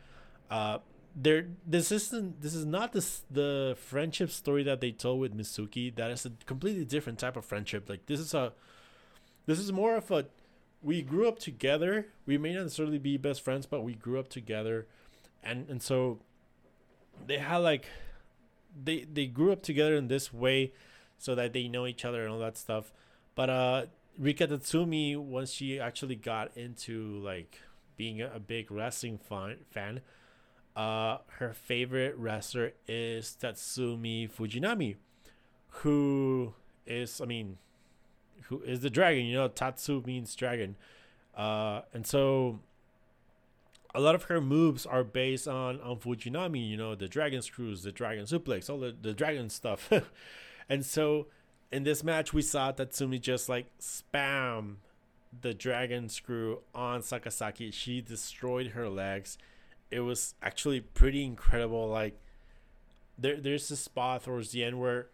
[0.50, 0.80] Uh,
[1.16, 2.42] there, this isn't.
[2.42, 5.94] This is not this the friendship story that they told with Mizuki.
[5.94, 7.90] That is a completely different type of friendship.
[7.90, 8.54] Like this is a,
[9.46, 10.26] this is more of a,
[10.82, 12.08] we grew up together.
[12.26, 14.88] We may not necessarily be best friends, but we grew up together,
[15.44, 16.20] and and so,
[17.26, 17.86] they had like,
[18.82, 20.74] they they grew up together in this way,
[21.18, 22.94] so that they know each other and all that stuff.
[23.36, 23.86] But uh,
[24.18, 27.60] Rika Tatsumi, once she actually got into like
[27.98, 30.02] being a, a big wrestling fan, fan
[30.80, 34.96] uh, her favorite wrestler is Tatsumi Fujinami,
[35.68, 36.54] who
[36.88, 37.58] is, I mean,
[38.44, 39.26] who is the dragon.
[39.26, 40.78] You know, Tatsu means dragon.
[41.36, 42.60] Uh, and so
[43.94, 47.84] a lot of her moves are based on, on Fujinami, you know, the dragon screws,
[47.84, 49.92] the dragon suplex, all the, the dragon stuff.
[50.70, 51.28] and so
[51.74, 54.76] in this match, we saw Tatsumi just like spam
[55.42, 57.74] the dragon screw on Sakazaki.
[57.74, 59.38] She destroyed her legs
[59.92, 61.88] it was actually pretty incredible.
[61.88, 62.20] Like
[63.18, 65.08] there there's a spot towards the end where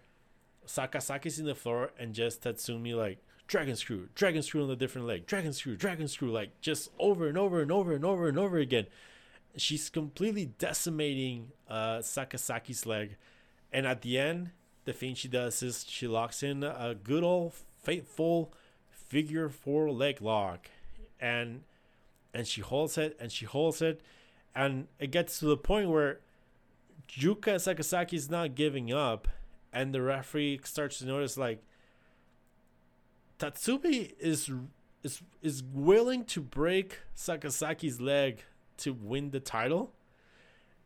[0.68, 5.08] Sakazaki's in the floor and just Tatsumi like dragon screw, dragon screw on the different
[5.08, 8.40] leg, dragon screw, dragon screw, like just over and over and over and over and
[8.40, 8.88] over again.
[9.58, 13.16] She's completely decimating uh, Sakazaki's leg,
[13.72, 14.52] and at the end,
[14.84, 18.52] the thing she does is she locks in a good old faithful
[18.90, 20.70] figure four leg lock,
[21.20, 21.62] and
[22.34, 24.02] and she holds it and she holds it,
[24.56, 26.20] and it gets to the point where
[27.08, 29.28] Sakazaki is not giving up,
[29.74, 31.62] and the referee starts to notice like
[33.38, 34.50] Tatsumi is
[35.04, 38.44] is is willing to break Sakazaki's leg
[38.78, 39.94] to win the title,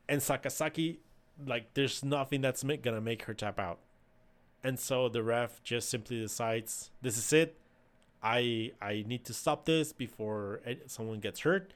[0.07, 0.97] and Sakazaki
[1.45, 3.79] like there's nothing that's make, gonna make her tap out,
[4.63, 7.55] and so the ref just simply decides this is it.
[8.21, 11.73] I I need to stop this before eh, someone gets hurt,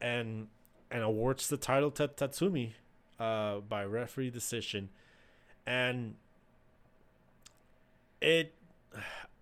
[0.00, 0.48] and
[0.92, 2.74] and awards the title to Tatsumi,
[3.18, 4.90] uh, by referee decision,
[5.66, 6.14] and
[8.20, 8.54] it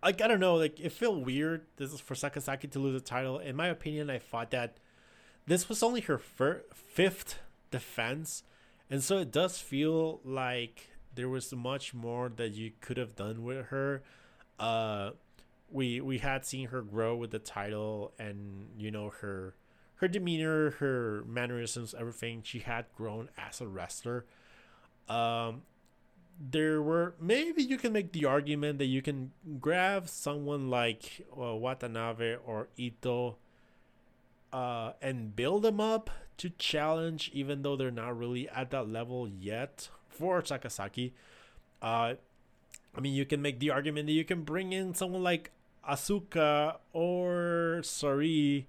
[0.03, 1.67] like I don't know, like it felt weird.
[1.77, 3.39] This is for Sakazaki to lose the title.
[3.39, 4.79] In my opinion, I thought that
[5.47, 8.45] this was only her fir- fifth defense,
[8.89, 13.43] and so it does feel like there was much more that you could have done
[13.43, 14.03] with her.
[14.59, 15.11] Uh,
[15.71, 19.55] we we had seen her grow with the title, and you know her
[20.01, 22.43] her demeanor, her mannerisms, everything.
[22.43, 24.25] She had grown as a wrestler.
[25.09, 25.63] Um,
[26.41, 31.55] there were maybe you can make the argument that you can grab someone like uh,
[31.55, 33.37] Watanabe or Ito
[34.55, 36.09] uh, and build them up
[36.39, 41.13] to challenge, even though they're not really at that level yet for Sakazaki.
[41.83, 42.15] Uh,
[42.97, 45.51] I mean, you can make the argument that you can bring in someone like
[45.87, 48.65] Asuka or Sareee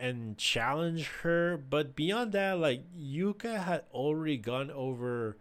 [0.00, 5.36] and challenge her, but beyond that, like Yuka had already gone over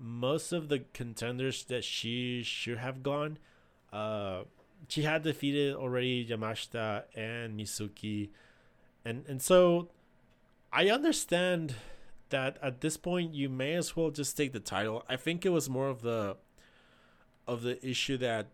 [0.00, 3.38] most of the contenders that she should have gone.
[3.92, 4.44] Uh,
[4.88, 8.30] she had defeated already Yamashita and Mizuki,
[9.04, 9.90] and and so
[10.72, 11.74] I understand
[12.30, 15.04] that at this point you may as well just take the title.
[15.08, 16.36] I think it was more of the
[17.46, 18.48] of the issue that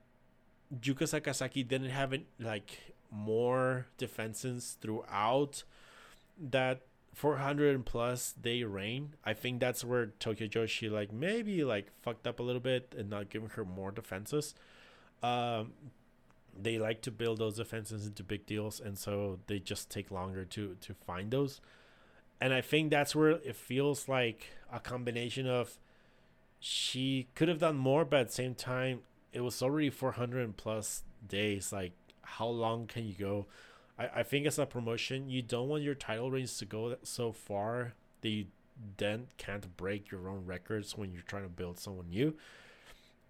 [0.82, 5.64] Yuka Sakazaki didn't have it like more defenses throughout
[6.38, 6.82] that
[7.14, 9.14] 400 plus day reign.
[9.24, 13.10] I think that's where Tokyo Joshi like maybe like fucked up a little bit and
[13.10, 14.54] not giving her more defenses.
[15.22, 15.72] Um,
[16.58, 20.44] they like to build those defenses into big deals, and so they just take longer
[20.44, 21.60] to to find those.
[22.40, 25.78] And I think that's where it feels like a combination of
[26.58, 29.00] she could have done more, but at the same time,
[29.32, 31.72] it was already 400 plus days.
[31.72, 31.92] Like,
[32.30, 33.46] how long can you go?
[33.98, 37.32] I, I think as a promotion, you don't want your title reigns to go so
[37.32, 38.46] far that you
[38.96, 42.34] then can't break your own records when you're trying to build someone new.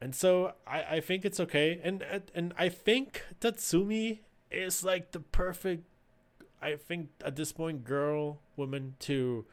[0.01, 1.81] And so I, I think it's okay.
[1.83, 2.03] And
[2.35, 5.85] and I think Tatsumi is like the perfect
[6.63, 9.47] I think at this point girl, woman to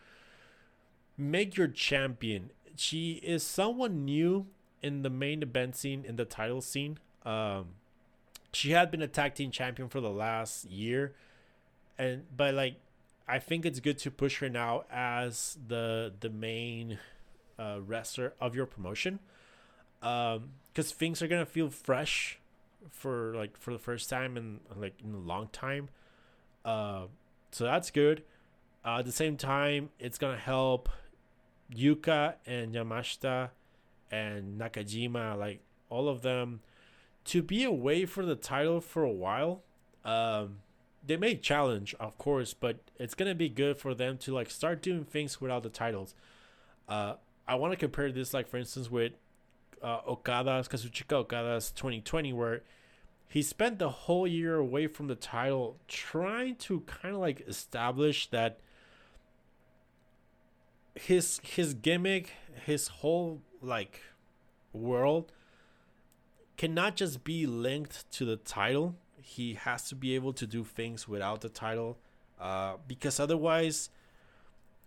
[1.17, 2.51] make your champion.
[2.75, 4.47] She is someone new
[4.81, 6.99] in the main event scene in the title scene.
[7.25, 7.75] Um
[8.53, 11.13] she had been a tag team champion for the last year,
[11.97, 12.75] and but like
[13.27, 16.99] I think it's good to push her now as the the main
[17.59, 19.19] uh, wrestler of your promotion,
[19.99, 22.39] because um, things are gonna feel fresh
[22.89, 25.89] for like for the first time in like in a long time.
[26.63, 27.05] Uh,
[27.51, 28.23] so that's good.
[28.85, 30.89] Uh, at the same time, it's gonna help
[31.73, 33.49] Yuka and Yamashita
[34.11, 36.61] and Nakajima, like all of them,
[37.27, 39.61] to be away for the title for a while.
[40.03, 40.59] Um,
[41.05, 44.81] they may challenge, of course, but it's gonna be good for them to like start
[44.81, 46.15] doing things without the titles.
[46.87, 47.15] Uh,
[47.47, 49.13] I want to compare this, like for instance, with
[49.81, 52.63] uh, Okada's Kazuchika Okada's 2020, where
[53.27, 58.29] he spent the whole year away from the title, trying to kind of like establish
[58.29, 58.59] that
[60.95, 62.31] his his gimmick,
[62.65, 64.01] his whole like
[64.73, 65.31] world
[66.57, 68.95] cannot just be linked to the title.
[69.21, 71.97] He has to be able to do things without the title,
[72.39, 73.89] uh, because otherwise,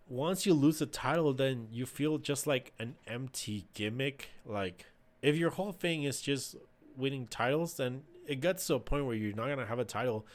[0.07, 4.29] once you lose the title, then you feel just like an empty gimmick.
[4.45, 4.85] Like
[5.21, 6.55] if your whole thing is just
[6.97, 10.25] winning titles, then it gets to a point where you're not gonna have a title,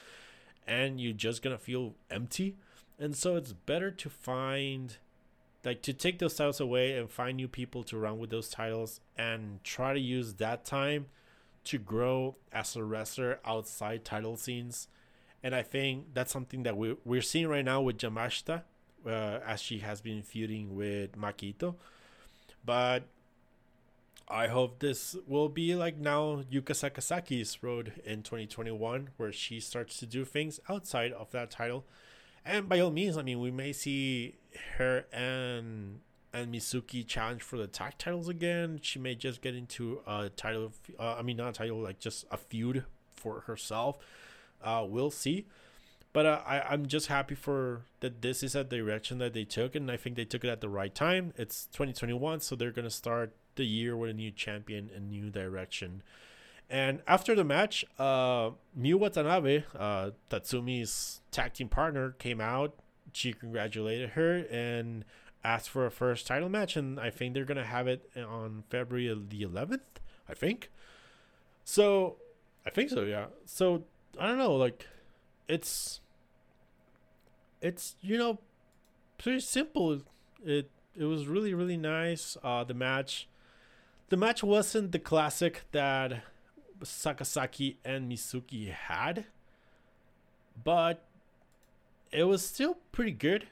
[0.65, 2.55] and you're just gonna feel empty.
[2.99, 4.97] And so it's better to find
[5.63, 9.01] like to take those titles away and find new people to run with those titles
[9.17, 11.07] and try to use that time
[11.67, 14.87] to grow as a wrestler outside title scenes.
[15.43, 18.63] And I think that's something that we, we're seeing right now with Yamashita,
[19.05, 19.09] uh,
[19.45, 21.75] as she has been feuding with Maki Ito.
[22.65, 23.03] But
[24.27, 29.97] I hope this will be like now Yuka Sakazaki's road in 2021, where she starts
[29.99, 31.85] to do things outside of that title.
[32.45, 34.35] And by all means, I mean, we may see
[34.77, 35.99] her and
[36.33, 38.79] and Mizuki challenge for the tag titles again.
[38.81, 40.73] She may just get into a title.
[40.99, 42.83] Uh, I mean, not a title, like just a feud
[43.15, 43.97] for herself.
[44.63, 45.45] Uh, we'll see.
[46.13, 49.75] But uh, I, I'm just happy for that this is a direction that they took,
[49.75, 51.33] and I think they took it at the right time.
[51.37, 56.01] It's 2021, so they're gonna start the year with a new champion and new direction.
[56.69, 62.73] And after the match, uh, Miu Watanabe, uh, Tatsumi's tag team partner, came out.
[63.13, 65.05] She congratulated her and
[65.47, 69.07] asked for a first title match, and I think they're gonna have it on February
[69.29, 70.01] the 11th.
[70.29, 70.69] I think.
[71.63, 72.17] So,
[72.65, 73.03] I think so.
[73.03, 73.27] Yeah.
[73.45, 73.83] So
[74.19, 74.55] I don't know.
[74.55, 74.85] Like,
[75.47, 76.01] it's
[77.61, 78.39] it's you know
[79.17, 80.01] pretty simple.
[80.43, 82.37] It it was really really nice.
[82.43, 83.27] Uh, the match,
[84.09, 86.23] the match wasn't the classic that
[86.83, 89.25] Sakazaki and Mizuki had,
[90.63, 91.03] but
[92.11, 93.47] it was still pretty good.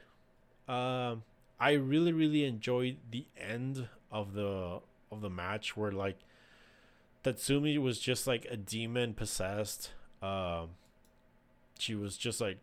[0.68, 1.22] Um,
[1.58, 6.18] I really really enjoyed the end of the of the match where like
[7.24, 9.90] Tatsumi was just like a demon possessed.
[10.22, 10.70] Um,
[11.78, 12.58] she was just like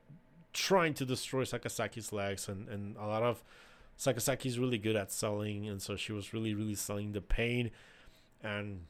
[0.54, 3.44] trying to destroy Sakazaki's legs, and and a lot of
[4.00, 7.72] Sakazaki's really good at selling, and so she was really really selling the pain,
[8.44, 8.82] and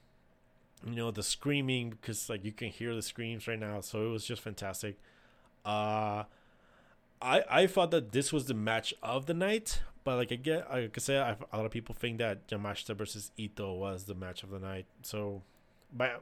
[0.86, 4.10] you know the screaming because like you can hear the screams right now, so it
[4.10, 4.98] was just fantastic.
[5.66, 6.24] Uh
[7.22, 10.70] I I thought that this was the match of the night, but like I get
[10.70, 14.44] like I I've, a lot of people think that Yamashita versus Ito was the match
[14.44, 14.86] of the night.
[15.02, 15.42] So,
[15.96, 16.22] but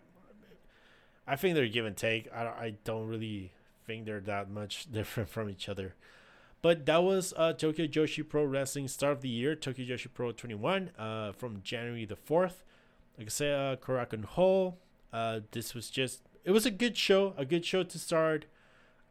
[1.27, 2.31] I think they're give and take.
[2.33, 3.51] I I don't really
[3.85, 5.95] think they're that much different from each other.
[6.61, 10.31] But that was uh, Tokyo Joshi Pro Wrestling Start of the Year, Tokyo Joshi Pro
[10.31, 12.63] 21, uh, from January the 4th.
[13.17, 14.77] Like I said, uh, Korakuen Hall.
[15.11, 18.45] Uh, this was just, it was a good show, a good show to start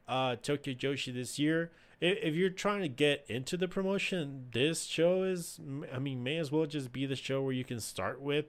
[0.06, 1.72] uh, Tokyo Joshi this year.
[2.00, 5.60] If, you're trying to get into the promotion, this show is,
[5.92, 8.46] I mean, may as well just be the show where you can start with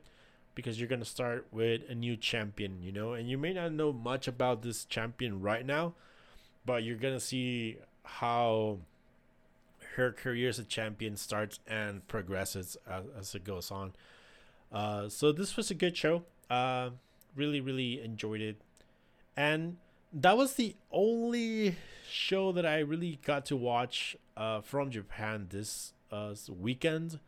[0.55, 3.73] because you're going to start with a new champion, you know, and you may not
[3.73, 5.93] know much about this champion right now,
[6.65, 8.79] but you're going to see how
[9.95, 13.93] her career as a champion starts and progresses as, as it goes on.
[14.71, 16.23] Uh, so this was a good show.
[16.49, 16.91] Uh,
[17.35, 18.61] really, really enjoyed it.
[19.35, 19.77] And
[20.13, 21.75] that was the only
[22.09, 27.19] show that I really got to watch uh, from Japan this uh, weekend.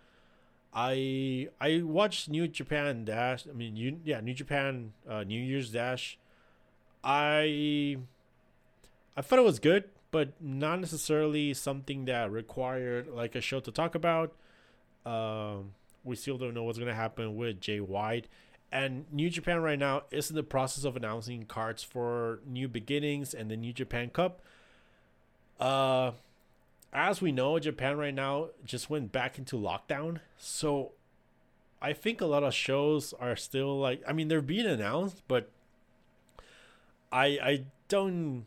[0.74, 3.46] I I watched New Japan Dash.
[3.48, 6.18] I mean, you, yeah, New Japan uh, New Year's Dash.
[7.04, 7.98] I
[9.16, 13.72] I thought it was good, but not necessarily something that required like a show to
[13.72, 14.34] talk about.
[15.06, 18.28] Um, we still don't know what's gonna happen with Jay White.
[18.74, 23.36] And New Japan right now is in the process of announcing cards for New Beginnings
[23.36, 24.42] and the New Japan Cup.
[25.60, 26.14] Uh,
[26.92, 30.22] as we know, Japan right now just went back into lockdown.
[30.40, 30.94] So
[31.84, 35.52] I think a lot of shows are still like I mean they're being announced, but
[37.12, 38.46] I I don't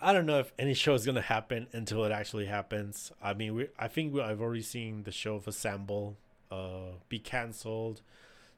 [0.00, 3.12] I don't know if any show is gonna happen until it actually happens.
[3.22, 6.16] I mean, we I think we, I've already seen the show of Assemble
[6.50, 8.00] uh, be canceled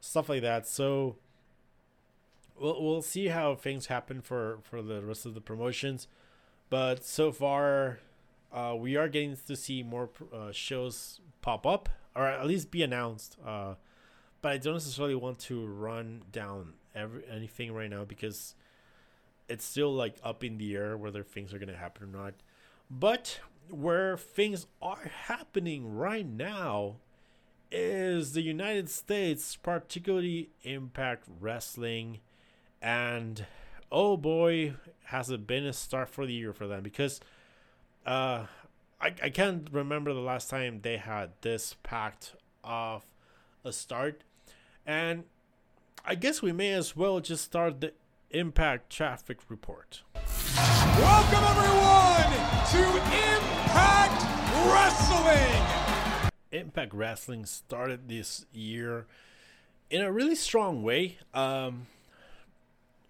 [0.01, 0.67] stuff like that.
[0.67, 1.17] So
[2.59, 6.09] we'll we'll see how things happen for for the rest of the promotions.
[6.71, 8.01] But so far,
[8.53, 12.83] uh, we are getting to see more uh, shows pop up or at least be
[12.83, 13.37] announced.
[13.45, 13.75] Uh,
[14.43, 18.55] but I don't necessarily want to run down every anything right now because
[19.49, 22.35] it's still like up in the air whether things are gonna happen or not.
[22.91, 26.97] But where things are happening right now
[27.71, 32.21] is the United States, particularly Impact Wrestling.
[32.81, 33.47] And
[33.91, 37.21] oh boy, has it been a start for the year for them because
[38.07, 38.47] uh,
[39.01, 43.05] I, I can't remember the last time they had this packed of
[43.65, 44.23] a start.
[44.87, 45.25] And
[46.05, 47.93] I guess we may as well just start the
[48.31, 50.03] Impact Traffic Report.
[50.15, 52.33] Welcome, everyone,
[52.73, 52.83] to
[53.35, 54.23] Impact
[54.67, 55.58] Wrestling!
[56.53, 59.07] Impact Wrestling started this year
[59.91, 61.19] in a really strong way.
[61.35, 61.87] Um,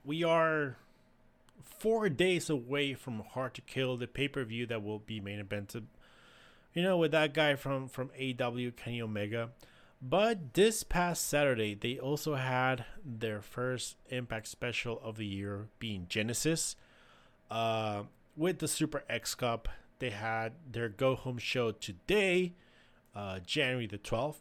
[0.05, 0.77] we are
[1.65, 5.43] four days away from Hard to Kill, the pay per view that will be main
[5.43, 5.85] evented.
[6.75, 9.51] You know, with that guy from from AW Kenny Omega.
[10.01, 16.07] But this past Saturday, they also had their first Impact special of the year, being
[16.09, 16.77] Genesis.
[17.51, 18.05] Uh,
[18.37, 22.53] with the Super X Cup, they had their go home show today
[23.19, 24.37] uh, January the 12th.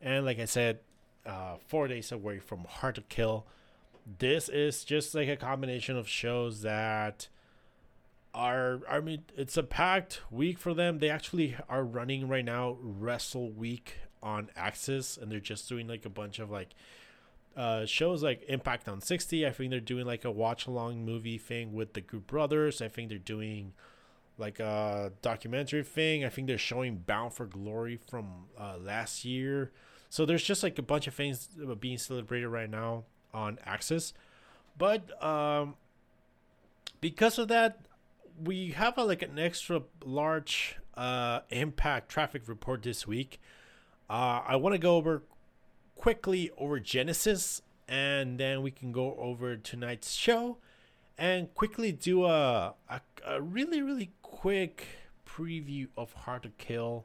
[0.00, 0.78] And like I said,
[1.26, 3.46] uh, four days away from Hard to Kill.
[4.18, 7.28] This is just like a combination of shows that
[8.32, 11.00] are, I mean, it's a packed week for them.
[11.00, 16.06] They actually are running right now Wrestle Week on AXS, and they're just doing like
[16.06, 16.70] a bunch of like
[17.56, 19.44] uh, shows like Impact on 60.
[19.44, 22.80] I think they're doing like a watch along movie thing with the Good Brothers.
[22.80, 23.72] I think they're doing
[24.40, 26.24] like a documentary thing.
[26.24, 29.70] I think they're showing Bound for Glory from uh, last year.
[30.08, 34.12] So there's just like a bunch of things being celebrated right now on AXS.
[34.76, 35.74] But um,
[37.00, 37.78] because of that,
[38.42, 43.40] we have a, like an extra large uh, impact traffic report this week.
[44.08, 45.22] Uh, I want to go over
[45.94, 50.56] quickly over Genesis, and then we can go over tonight's show
[51.18, 54.10] and quickly do a, a, a really, really
[54.40, 54.86] quick
[55.26, 57.04] preview of Hard to Kill.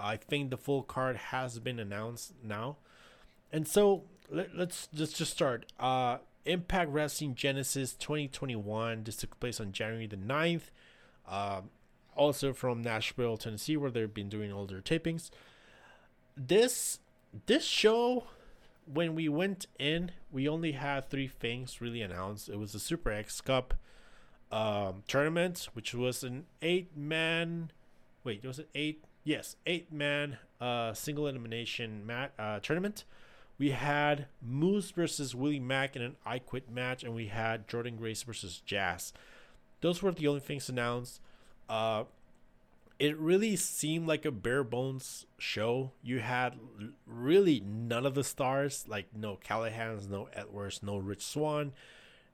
[0.00, 2.78] I think the full card has been announced now.
[3.52, 5.70] And so let, us let's just start.
[5.78, 6.16] Uh,
[6.46, 9.04] Impact Wrestling Genesis 2021.
[9.04, 10.70] This took place on January the 9th.
[11.28, 11.68] Um,
[12.16, 15.28] also from Nashville, Tennessee, where they've been doing all their tapings.
[16.38, 17.00] This
[17.44, 18.24] this show,
[18.90, 22.48] when we went in, we only had three things really announced.
[22.48, 23.74] It was the Super X Cup
[24.52, 27.72] um, tournament, which was an eight man.
[28.22, 29.02] Wait, was it eight?
[29.24, 33.04] Yes, eight man uh, single elimination mat uh, tournament.
[33.58, 37.98] We had Moose versus Willie Mack in an I Quit match, and we had Jordynne
[37.98, 39.12] Grace versus Jazz.
[39.80, 41.20] Those were the only things announced.
[41.68, 42.04] Uh,
[42.98, 45.92] it really seemed like a bare bones show.
[46.02, 46.54] You had
[47.06, 51.72] really none of the stars, like no Callihan's, no Edwards, no Rich Swann,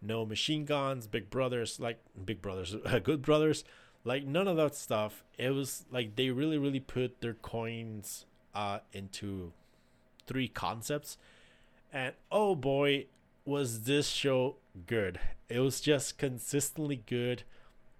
[0.00, 3.64] no Machine Guns, Big Brothers, like Big Brothers, Good Brothers,
[4.04, 5.24] like none of that stuff.
[5.36, 9.52] It was like they really, really put their coins uh, into
[10.26, 11.18] three concepts,
[11.92, 13.06] and oh boy,
[13.44, 15.20] was this show good!
[15.48, 17.42] It was just consistently good,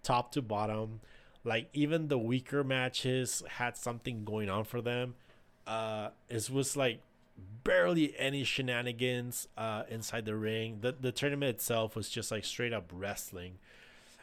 [0.03, 1.01] top to bottom
[1.49, 5.15] like even the weaker matches had something going on for them.
[5.67, 7.01] Uh, it was like
[7.65, 10.79] barely any shenanigans uh, inside the ring.
[10.81, 13.59] The the tournament itself was just like straight up wrestling,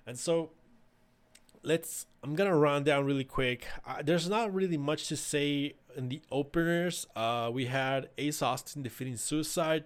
[0.05, 0.51] and so
[1.63, 2.07] let's.
[2.23, 3.67] I'm gonna run down really quick.
[3.85, 7.07] Uh, there's not really much to say in the openers.
[7.15, 9.85] Uh, we had Ace Austin defeating Suicide.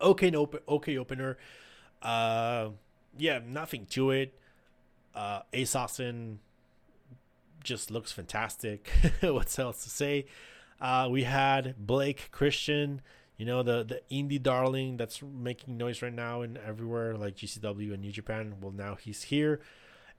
[0.00, 1.36] Okay, no, okay opener.
[2.00, 2.70] Uh,
[3.16, 4.38] yeah, nothing to it.
[5.14, 6.38] Uh, Ace Austin
[7.64, 8.88] just looks fantastic.
[9.20, 10.26] what else to say?
[10.80, 13.00] Uh, we had Blake Christian,
[13.36, 17.92] you know, the, the indie darling that's making noise right now and everywhere, like GCW
[17.92, 18.54] and New Japan.
[18.60, 19.60] Well, now he's here.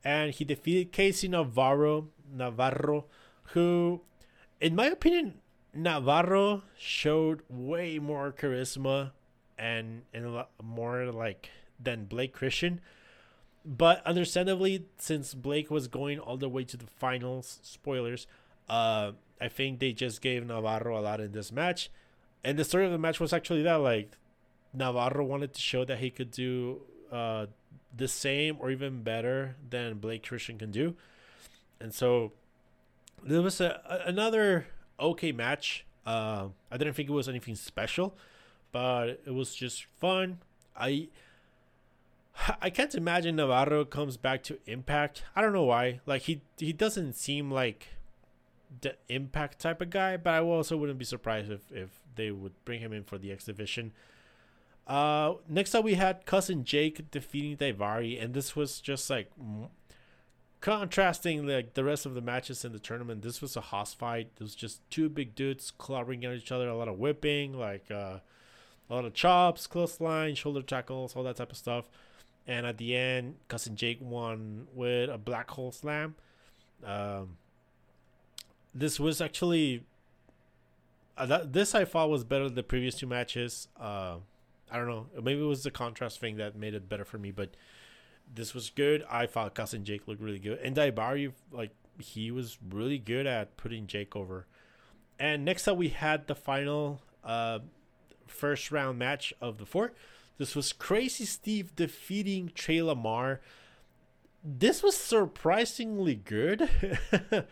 [0.03, 3.05] And he defeated Casey Navarro, Navarro,
[3.53, 4.01] who,
[4.61, 5.39] in my opinion,
[5.73, 9.11] Navarro showed way more charisma
[9.57, 11.49] and, and more like
[11.79, 12.81] than Blake Christian.
[13.65, 18.25] But understandably, since Blake was going all the way to the finals, spoilers,
[18.69, 21.89] uh, I think they just gave Navarro a lot in this match.
[22.43, 24.17] And the story of the match was actually that like
[24.73, 26.81] Navarro wanted to show that he could do
[27.11, 27.47] uh,
[27.95, 30.95] the same or even better than Blake Christian can do.
[31.79, 32.33] And so
[33.23, 34.67] there was a, a another
[34.99, 35.85] okay match.
[36.05, 38.15] Uh, I didn't think it was anything special,
[38.71, 40.39] but it was just fun.
[40.77, 41.09] I
[42.61, 45.23] I can't imagine Navarro comes back to Impact.
[45.35, 46.01] I don't know why.
[46.05, 47.87] Like he he doesn't seem like
[48.81, 52.53] the Impact type of guy, but I also wouldn't be surprised if if they would
[52.65, 53.91] bring him in for the X Division.
[54.87, 59.31] Uh, next up we had cousin Jake defeating Daivari, and this was just like
[60.61, 63.21] contrasting like the rest of the matches in the tournament.
[63.21, 64.31] This was a hoss fight.
[64.39, 67.85] It was just two big dudes clobbering at each other, a lot of whipping, like
[67.91, 68.19] uh,
[68.89, 71.85] a lot of chops, close line, shoulder tackles, all that type of stuff.
[72.47, 76.15] And at the end, Cousin Jake won with a black hole slam.
[76.83, 77.37] Um,
[78.79, 79.83] this was actually
[81.17, 83.67] uh, that, this I thought was better than the previous two matches.
[83.79, 84.15] Uh,
[84.71, 87.31] I don't know, maybe it was the contrast thing that made it better for me,
[87.31, 87.55] but
[88.33, 89.03] this was good.
[89.09, 93.57] I thought Cousin Jake looked really good, and Daivari like he was really good at
[93.57, 94.47] putting Jake over.
[95.19, 97.59] And next up, we had the final uh,
[98.27, 99.91] first round match of the four.
[100.37, 103.41] This was Crazy Steve defeating Tre Lamar.
[104.41, 106.69] This was surprisingly good.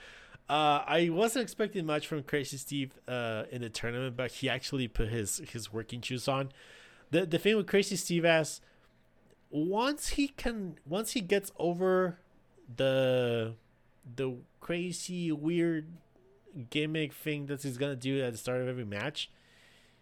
[0.50, 4.88] uh, I wasn't expecting much from Crazy Steve uh, in the tournament, but he actually
[4.88, 6.52] put his his working shoes on.
[7.12, 8.62] The the thing with Crazy Steve is,
[9.50, 12.20] once he can once he gets over
[12.74, 13.56] the
[14.16, 15.88] the crazy weird
[16.70, 19.30] gimmick thing that he's gonna do at the start of every match,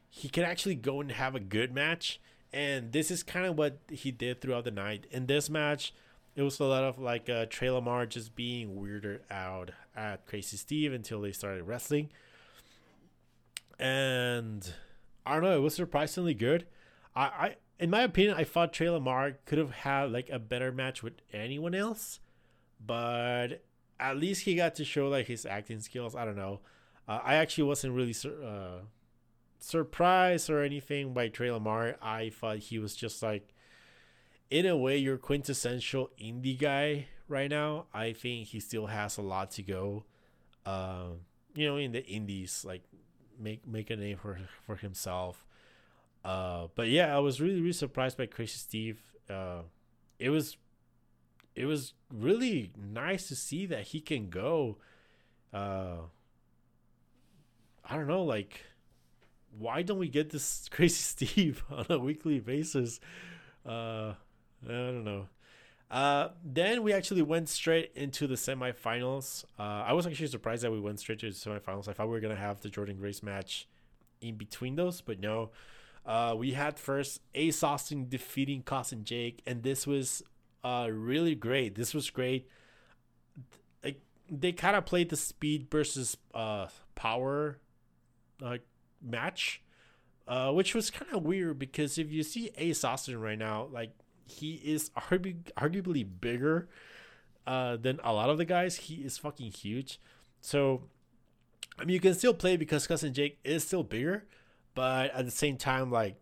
[0.10, 2.20] he can actually go and have a good match
[2.56, 5.06] and this is kind of what he did throughout the night.
[5.12, 5.94] In this match,
[6.38, 10.58] it was a lot of like uh, Tre Lamar just being weirded out at Crazy
[10.58, 12.10] Steve until they started wrestling.
[13.80, 14.74] And
[15.26, 15.58] I don't know.
[15.58, 16.66] It was surprisingly good.
[17.16, 20.72] I, I in my opinion, I thought Tre Lamar could have had like a better
[20.72, 22.20] match with anyone else,
[22.84, 23.64] but
[24.00, 26.16] at least he got to show like his acting skills.
[26.16, 26.62] I don't know.
[27.08, 28.86] Uh, I actually wasn't really sur- uh,
[29.60, 31.98] surprised or anything by Tre Lamar.
[32.02, 33.54] I thought he was just like,
[34.50, 37.86] in a way, your quintessential indie guy right now.
[37.94, 40.06] I think he still has a lot to go.
[40.66, 41.18] Uh,
[41.56, 42.84] you know, in the indies, like
[43.40, 45.46] make make a name for for himself.
[46.24, 49.02] Uh, but yeah, I was really really surprised by Crazy Steve.
[49.30, 49.62] Uh,
[50.20, 50.58] it was
[51.56, 54.78] it was really nice to see that he can go.
[55.54, 55.98] Uh,
[57.88, 58.62] I don't know, like,
[59.58, 63.00] why don't we get this Crazy Steve on a weekly basis?
[63.66, 64.14] Uh,
[64.64, 65.28] I don't know.
[65.90, 69.46] Uh, then we actually went straight into the semifinals.
[69.60, 71.88] Uh, I was actually surprised that we went straight to the semifinals.
[71.88, 73.68] I thought we were gonna have the Jordynne Grace match
[74.22, 75.52] in between those, but no.
[76.06, 80.24] Uh, we had first Ace Austin defeating Cousin Jake, and this was
[80.64, 81.76] uh really great.
[81.76, 82.48] This was great.
[83.84, 87.60] Like they kind of played the speed versus uh power
[88.42, 88.66] like
[89.02, 89.62] match,
[90.28, 93.92] uh, which was kind of weird because if you see Ace Austin right now, like
[94.26, 96.68] he is argu- arguably bigger
[97.48, 98.76] uh, than a lot of the guys.
[98.76, 100.00] He is fucking huge.
[100.42, 100.84] So,
[101.80, 104.26] I mean, you can still play because Cousin Jake is still bigger,
[104.74, 106.16] but at the same time, like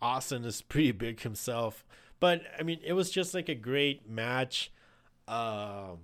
[0.00, 1.84] Austin is pretty big himself.
[2.20, 4.72] But I mean, it was just like a great match.
[5.26, 5.98] Um,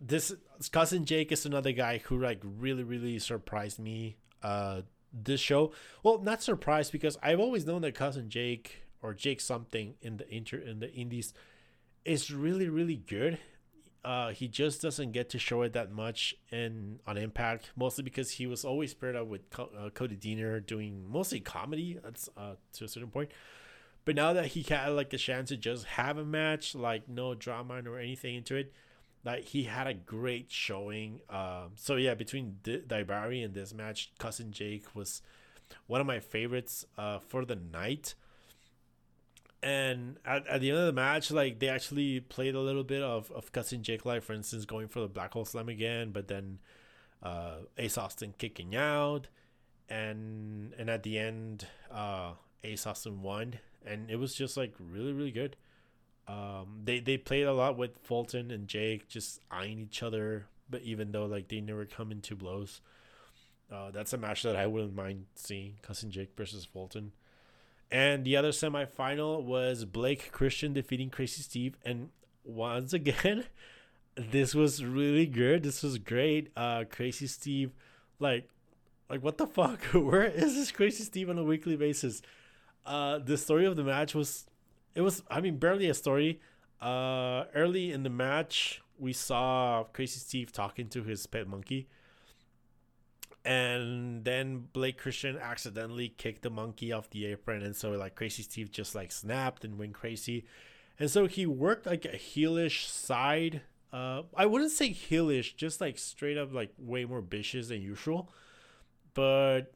[0.00, 0.32] this
[0.72, 4.16] cousin Jake is another guy who like really really surprised me.
[4.42, 4.82] Uh,
[5.12, 5.72] this show.
[6.02, 10.28] Well, not surprised because I've always known that cousin Jake or Jake something in the
[10.34, 11.32] inter in the indies
[12.04, 13.38] is really really good.
[14.04, 18.30] Uh, he just doesn't get to show it that much in on Impact, mostly because
[18.30, 21.98] he was always paired up with uh, Cody Deaner doing mostly comedy.
[22.02, 23.32] That's uh, to a certain point.
[24.04, 27.34] But now that he had like a chance to just have a match, like no
[27.34, 28.72] drama or anything into it,
[29.24, 31.20] like he had a great showing.
[31.28, 35.20] Um, so yeah, between D- Daivari and this match, Cousin Jake was
[35.88, 38.14] one of my favorites uh, for the night
[39.62, 43.02] and at, at the end of the match like they actually played a little bit
[43.02, 46.28] of, of cousin jake like for instance going for the black hole slam again but
[46.28, 46.58] then
[47.22, 49.28] uh ace austin kicking out
[49.88, 52.32] and and at the end uh
[52.64, 53.54] ace austin won
[53.86, 55.56] and it was just like really really good.
[56.28, 60.82] Um they they played a lot with fulton and jake just eyeing each other but
[60.82, 62.80] even though like they never come into blows
[63.70, 67.12] uh that's a match that i wouldn't mind seeing cousin jake versus fulton
[67.90, 71.76] and the other semifinal was Blake Christian defeating Crazy Steve.
[71.84, 72.10] And
[72.44, 73.44] once again,
[74.16, 75.62] this was really good.
[75.62, 76.50] This was great.
[76.56, 77.72] Uh Crazy Steve,
[78.18, 78.48] like
[79.08, 79.82] like what the fuck?
[79.92, 82.22] Where is this Crazy Steve on a weekly basis?
[82.84, 84.46] Uh the story of the match was
[84.94, 86.40] it was I mean barely a story.
[86.80, 91.86] Uh early in the match we saw Crazy Steve talking to his pet monkey
[93.46, 98.42] and then Blake Christian accidentally kicked the monkey off the apron, and so like Crazy
[98.42, 100.44] Steve just like snapped and went crazy,
[100.98, 103.62] and so he worked like a heelish side.
[103.92, 108.32] Uh, I wouldn't say heelish, just like straight up like way more vicious than usual,
[109.14, 109.72] but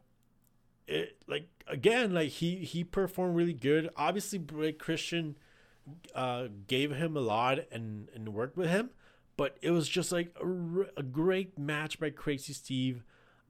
[0.88, 3.88] it like again like he he performed really good.
[3.96, 5.36] Obviously, Blake Christian
[6.12, 8.90] uh gave him a lot and and worked with him,
[9.36, 13.04] but it was just like a, a great match by Crazy Steve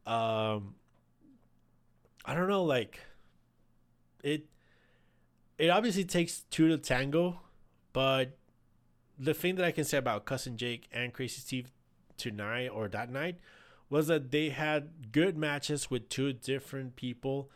[0.06, 0.74] um
[2.24, 3.00] i don't know like
[4.22, 4.46] it
[5.58, 7.40] it obviously takes two to tango
[7.92, 8.36] but
[9.18, 11.70] the thing that i can say about cousin jake and crazy steve
[12.16, 13.36] tonight or that night
[13.88, 17.50] was that they had good matches with two different people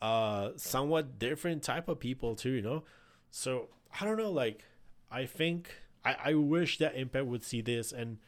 [0.00, 2.84] uh somewhat different type of people too you know?
[3.30, 3.68] So
[4.00, 4.64] i don't know like
[5.10, 5.74] i think
[6.04, 8.18] i i wish that impact would see this and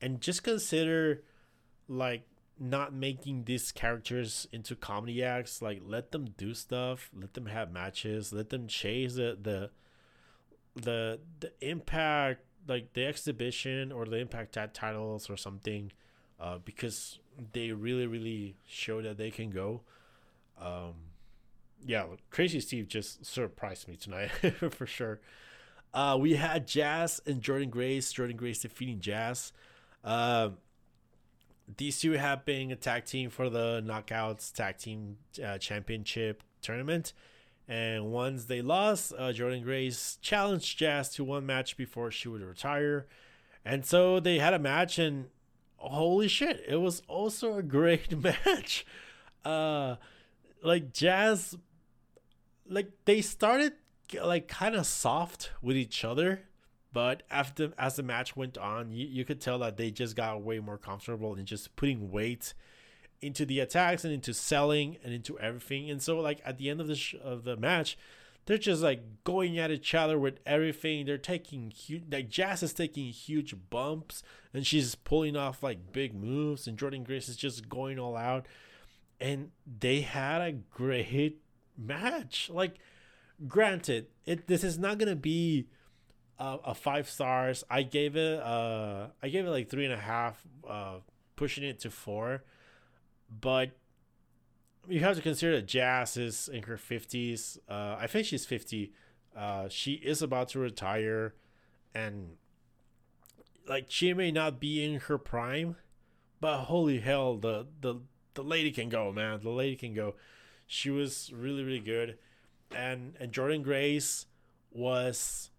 [0.00, 1.22] and just consider
[1.88, 2.22] like
[2.60, 7.72] not making these characters into comedy acts like let them do stuff let them have
[7.72, 9.70] matches let them chase the the
[10.76, 15.90] the, the impact like the X Division or the impact tag titles or something
[16.38, 17.18] uh, because
[17.52, 19.80] they really really show that they can go.
[20.60, 20.94] Um
[21.84, 24.28] yeah crazy steve just surprised me tonight
[24.70, 25.20] for sure.
[25.94, 29.52] Uh we had jazz and Jordynne Grace Jordynne Grace defeating jazz.
[30.04, 30.50] Uh,
[31.76, 37.12] these two have been a tag team for the Knockouts Tag Team uh, Championship tournament.
[37.68, 42.42] And once they lost, uh, Jordynne Grace challenged Jazz to one match before she would
[42.42, 43.06] retire.
[43.64, 45.26] And so they had a match, and
[45.76, 48.84] holy shit, it was also a great match.
[49.44, 49.96] Uh,
[50.62, 51.56] like Jazz,
[52.68, 53.74] like they started
[54.20, 56.42] like kind of soft with each other,
[56.92, 60.42] but after as the match went on, you, you could tell that they just got
[60.42, 62.54] way more comfortable in just putting weight
[63.22, 65.90] into the attacks and into selling and into everything.
[65.90, 67.96] And so like at the end of the sh- of the match,
[68.46, 71.06] they're just like going at each other with everything.
[71.06, 74.22] They're taking huge, like Jazz is taking huge bumps
[74.52, 78.46] and she's pulling off like big moves, and Jordynne Grace is just going all out.
[79.20, 81.40] And they had a great
[81.76, 82.50] match.
[82.52, 82.78] Like,
[83.46, 85.66] granted, it this is not gonna be
[86.40, 87.62] a, a five stars.
[87.70, 90.96] I gave it, uh, I gave it like three and a half, uh,
[91.36, 92.42] pushing it to four,
[93.40, 93.70] but
[94.88, 97.58] you have to consider that Jazz is in her 50s.
[97.68, 98.92] Uh, I think she's 50.
[99.36, 101.34] Uh, she is about to retire,
[101.94, 102.36] and
[103.68, 105.76] like she may not be in her prime,
[106.40, 108.00] but holy hell, the the
[108.34, 109.38] the lady can go, man.
[109.40, 110.16] The lady can go.
[110.66, 112.18] She was really really good,
[112.74, 114.26] and and Jordynne Grace
[114.72, 115.49] was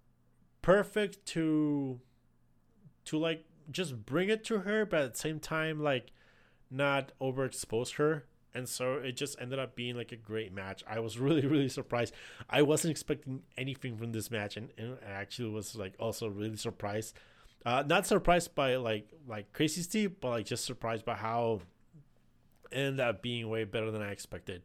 [0.62, 2.00] perfect to
[3.06, 6.12] to like just bring it to her, but at the same time like
[6.70, 10.84] not overexpose her and so it just ended up being like a great match.
[10.90, 12.14] I was really really surprised.
[12.50, 16.58] I wasn't expecting anything from this match, and, and I actually was like also really
[16.58, 17.16] surprised.
[17.66, 21.62] Uh, not surprised by like like Crazy Steve, but like just surprised by how
[22.72, 24.64] it ended up being way better than I expected.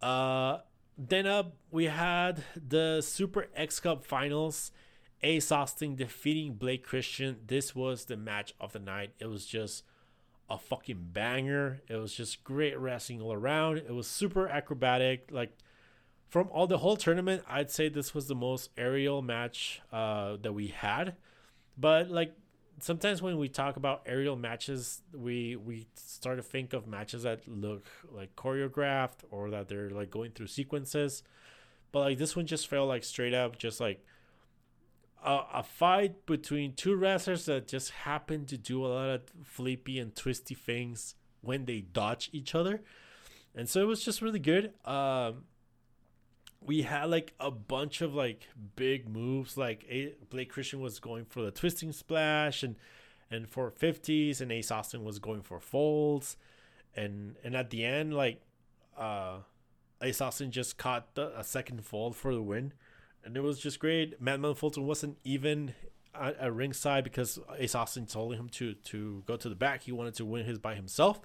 [0.00, 0.58] Uh,
[0.98, 4.72] then up we had the Super X Cup Finals.
[5.22, 7.38] Ace Austin defeating Blake Christian.
[7.46, 9.12] This was the match of the night.
[9.18, 9.84] It was just
[10.50, 11.80] a fucking banger.
[11.88, 13.78] It was just great wrestling all around.
[13.78, 15.28] It was super acrobatic.
[15.30, 15.56] Like
[16.28, 20.52] from all the whole tournament, I'd say this was the most aerial match uh, that
[20.52, 21.14] we had.
[21.78, 22.34] But like
[22.80, 27.46] sometimes when we talk about aerial matches, we we start to think of matches that
[27.46, 31.22] look like choreographed or that they're like going through sequences.
[31.92, 34.04] But like this one just felt like straight up just like
[35.24, 39.98] a, a fight between two wrestlers that just happen to do a lot of flippy
[39.98, 42.82] and twisty things when they dodge each other.
[43.54, 44.72] And so it was just really good.
[44.84, 45.44] Um,
[46.60, 49.56] we had like a bunch of like big moves.
[49.56, 52.76] Like a- Blake Christian was going for the twisting splash and
[53.30, 56.36] and 450s, and Ace Austin was going for folds.
[56.94, 58.40] And and at the end, like
[58.96, 59.38] uh,
[60.00, 62.72] Ace Austin just caught the, a second fold for the win
[63.24, 64.20] and it was just great.
[64.20, 65.74] Madman Fulton wasn't even
[66.14, 69.82] at, at ringside because Ace Austin told him to to go to the back.
[69.82, 71.20] He wanted to win his by himself,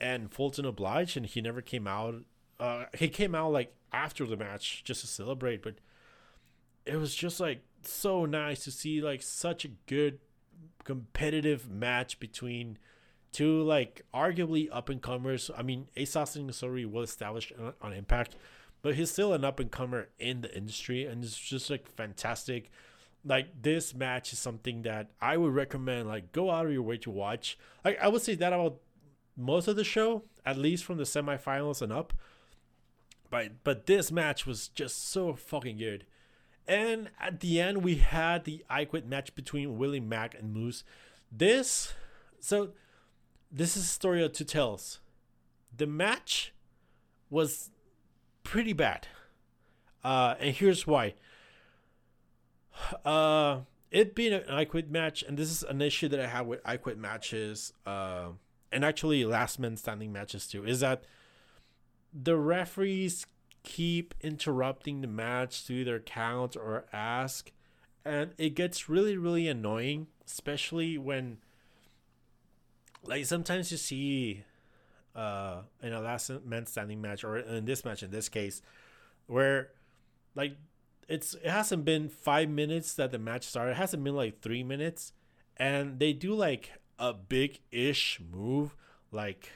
[0.00, 2.16] and Fulton obliged, and he never came out.
[2.60, 5.74] Uh, he came out like after the match just to celebrate, but
[6.86, 10.18] it was just like so nice to see like such a good
[10.84, 12.78] competitive match between
[13.32, 15.50] two like arguably up and comers.
[15.56, 18.36] I mean, Ace Austin is already well established on, on Impact,
[18.84, 22.70] but he's still an up and comer in the industry, and it's just like fantastic.
[23.24, 26.06] Like this match is something that I would recommend.
[26.06, 27.58] Like go out of your way to watch.
[27.82, 28.76] Like I would say that about
[29.38, 32.12] most of the show, at least from the semifinals and up.
[33.30, 36.04] But but this match was just so fucking good.
[36.68, 40.84] And at the end, we had the I Quit match between Willie Mack and Moose.
[41.32, 41.94] This,
[42.38, 42.72] so
[43.50, 45.00] this is a story of two tales.
[45.74, 46.52] The match
[47.30, 47.70] was
[48.44, 49.08] pretty bad.
[50.04, 51.14] Uh, and here's why.
[53.04, 56.46] Uh, it being an I Quit match, and this is an issue that I have
[56.46, 58.28] with I Quit matches, uh,
[58.70, 61.04] and actually last man standing matches too, is that
[62.12, 63.26] the referees
[63.62, 67.50] keep interrupting the match to either count or ask,
[68.04, 71.38] and it gets really, really annoying, especially when,
[73.02, 74.44] like, sometimes you see
[75.14, 78.62] uh in a last man standing match or in this match in this case
[79.26, 79.70] where
[80.34, 80.56] like
[81.08, 83.72] it's it hasn't been five minutes that the match started.
[83.72, 85.12] It hasn't been like three minutes.
[85.56, 88.76] And they do like a big ish move
[89.10, 89.50] like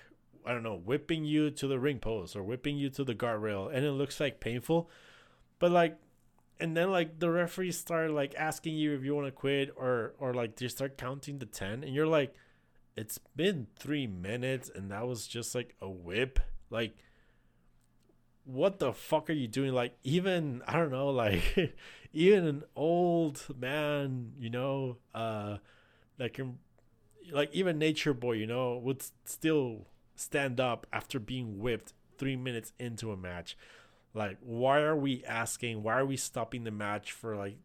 [0.44, 3.72] i don't know whipping you to the ring post or whipping you to the guardrail
[3.72, 4.90] and it looks like painful.
[5.58, 5.98] But like
[6.60, 10.14] and then like the referees start like asking you if you want to quit or
[10.18, 12.34] or like they start counting the 10 and you're like
[12.98, 16.40] it's been three minutes and that was just like a whip.
[16.68, 16.96] Like
[18.44, 19.72] what the fuck are you doing?
[19.72, 21.76] Like even i don't know like
[22.12, 25.58] even an old man you know uh
[26.32, 26.58] can
[27.30, 29.86] like even nature boy you know would still
[30.16, 33.56] stand up after being whipped three minutes into a match.
[34.12, 37.58] Like why are we asking why are we stopping the match for like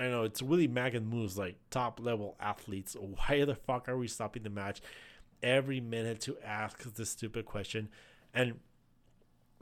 [0.00, 2.96] I know it's Willie Mack and Moose like top level athletes.
[2.98, 4.80] Why the fuck are we stopping the match
[5.42, 7.90] every minute to ask this stupid question?
[8.32, 8.60] And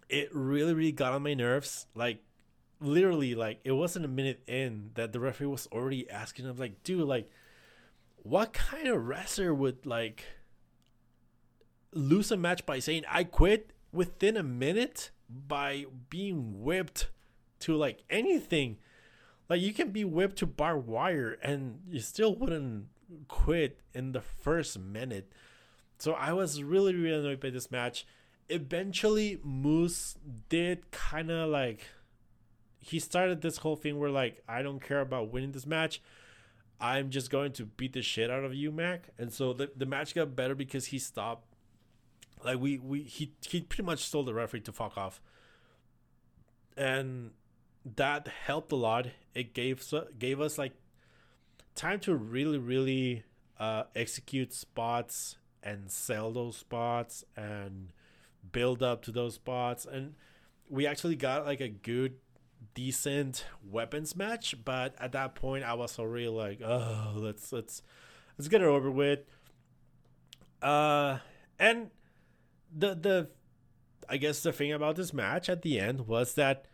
[0.08, 1.86] it really really got on my nerves.
[1.94, 2.22] Like
[2.80, 6.84] literally, like it wasn't a minute in that the referee was already asking him, like,
[6.84, 7.28] dude, like,
[8.18, 10.24] what kind of wrestler would like
[11.92, 17.08] lose a match by saying I quit within a minute by being whipped
[17.60, 18.78] to like anything?
[19.48, 22.86] Like you can be whipped to barbed wire and you still wouldn't
[23.28, 25.32] quit in the first minute.
[25.98, 28.06] So I was really really annoyed by this match.
[28.48, 30.16] Eventually, Moose
[30.48, 31.86] did kind of like
[32.78, 36.00] he started this whole thing where like I don't care about winning this match.
[36.80, 39.08] I'm just going to beat the shit out of you, Mack.
[39.18, 41.44] And so the, the match got better because he stopped.
[42.44, 45.20] Like we we he he pretty much told the referee to fuck off.
[46.76, 47.32] And
[47.96, 49.08] that helped a lot.
[49.34, 49.82] It gave
[50.18, 50.72] gave us like
[51.74, 53.24] time to really really
[53.58, 57.88] uh, execute spots and sell those spots and
[58.52, 60.14] build up to those spots and
[60.68, 62.14] we actually got like a good
[62.74, 67.82] decent weapons match but at that point i was already like oh let's let's
[68.38, 69.20] let's get it over with
[70.62, 71.18] uh
[71.58, 71.90] and
[72.74, 73.28] the the
[74.08, 76.66] i guess the thing about this match at the end was that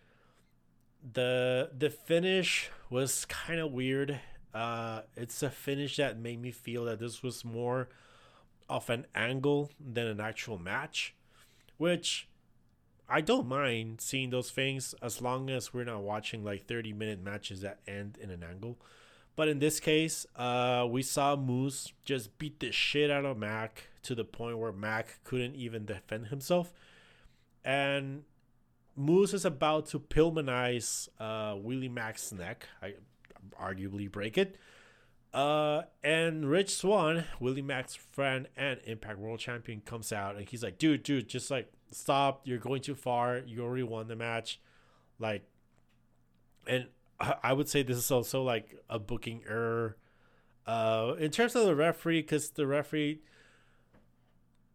[1.13, 4.21] the the finish was kind of weird
[4.55, 7.89] uh it's a finish that made me feel that this was more
[8.69, 11.15] of an angle than an actual match
[11.77, 12.29] which
[13.09, 17.23] I don't mind seeing those things as long as we're not watching like 30 minute
[17.23, 18.79] matches that end in an angle.
[19.37, 23.89] But in this case, uh, we saw Moose just beat the shit out of Mack
[24.05, 26.73] to the point where Mack couldn't even defend himself.
[27.65, 28.23] And
[28.97, 32.69] Moose is about to Pillmanize uh, Willie Mack's neck.
[32.83, 32.95] I
[33.61, 34.57] arguably break it.
[35.33, 40.63] Uh, and Rich Swann, Willie Mack's friend and Impact World Champion, comes out and he's
[40.63, 42.43] like, dude, dude, just like stop.
[42.45, 43.39] You're going too far.
[43.39, 44.61] You already won the match.
[45.19, 45.43] Like,
[46.69, 46.87] and
[47.21, 49.97] I would say this is also like a booking error.
[50.67, 53.21] Uh, in terms of the referee, because the referee,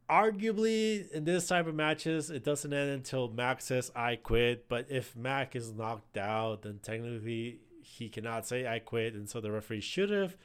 [0.10, 4.68] arguably in this type of matches, it doesn't end until Mack says I quit.
[4.68, 9.40] But if Mack is knocked out, then technically he cannot say I quit, and so
[9.40, 10.36] the referee should have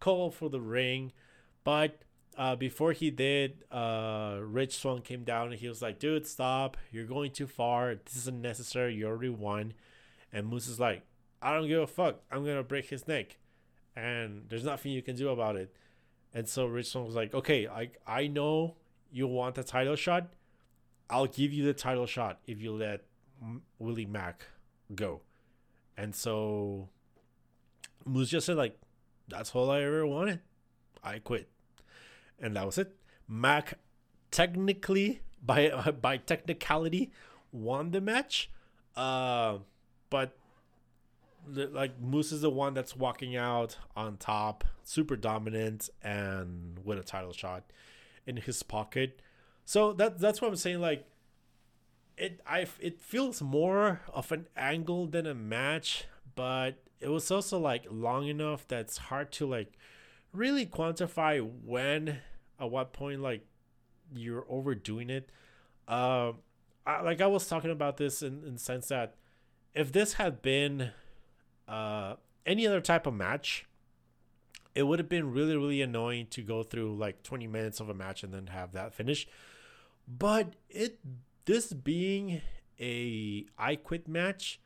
[0.00, 1.12] called for the ring.
[1.62, 2.02] But
[2.36, 6.76] uh, before he did, uh, Rich Swann came down and he was like, "Dude, stop!
[6.90, 7.94] You're going too far.
[7.94, 8.94] This isn't necessary.
[8.94, 9.74] You already won."
[10.32, 11.02] And Moose is like,
[11.40, 12.20] "I don't give a fuck.
[12.30, 13.38] I'm gonna break his neck,
[13.96, 15.74] and there's nothing you can do about it."
[16.34, 18.76] And so Rich Swann was like, "Okay, I I know
[19.14, 20.28] you want the title shot.
[21.08, 23.04] I'll give you the title shot if you let
[23.78, 24.46] Willie Mack
[24.94, 25.22] go."
[25.96, 26.88] And so
[28.04, 28.78] Moose just said like,
[29.28, 30.40] "That's all I ever wanted.
[31.02, 31.48] I quit."
[32.40, 32.94] and that was it.
[33.28, 33.78] Mack
[34.30, 37.12] technically by by technicality
[37.52, 38.50] won the match,
[38.96, 39.58] uh,
[40.10, 40.36] but
[41.46, 47.02] like Moose is the one that's walking out on top, super dominant, and with a
[47.02, 47.64] title shot
[48.26, 49.20] in his pocket.
[49.64, 50.80] So that that's what I'm saying.
[50.80, 51.06] Like
[52.16, 56.04] it, I it feels more of an angle than a match,
[56.34, 59.72] but it was also like long enough that's hard to like
[60.32, 62.18] really quantify when
[62.60, 63.46] at what point like
[64.14, 65.30] you're overdoing it.
[65.88, 66.32] Uh,
[66.86, 69.16] I, like I was talking about this in in sense that
[69.74, 70.90] if this had been
[71.66, 72.14] uh
[72.46, 73.66] any other type of match,
[74.74, 77.94] it would have been really really annoying to go through like 20 minutes of a
[77.94, 79.26] match and then have that finish.
[80.06, 80.98] But it
[81.44, 82.42] this being
[82.80, 84.60] a I quit match,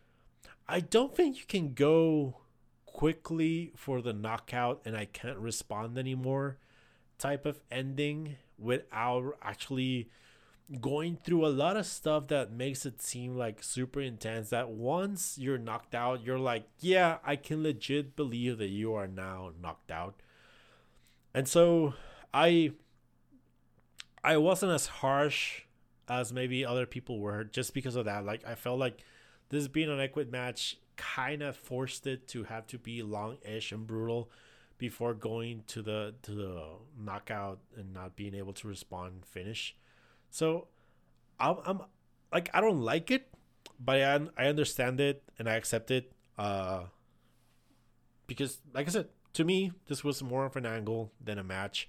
[0.68, 2.38] I don't think you can go
[2.86, 6.58] quickly for the knockout and I can't respond anymore
[7.18, 10.08] type of ending without actually
[10.80, 15.38] going through a lot of stuff that makes it seem like super intense that once
[15.38, 19.90] you're knocked out you're like yeah i can legit believe that you are now knocked
[19.90, 20.20] out
[21.32, 21.94] and so
[22.34, 22.70] i
[24.22, 25.62] i wasn't as harsh
[26.06, 29.02] as maybe other people were just because of that like i felt like
[29.48, 33.72] this being an I Quit match kind of forced it to have to be long-ish
[33.72, 34.30] and brutal
[34.76, 36.64] before going to the to the
[36.98, 39.76] knockout and not being able to respond finish.
[40.30, 40.68] So
[41.38, 41.80] I'm, I'm
[42.32, 43.28] like I don't like it,
[43.78, 46.12] but I I understand it and I accept it.
[46.36, 46.84] Uh,
[48.26, 51.88] because like I said, to me this was more of an angle than a match.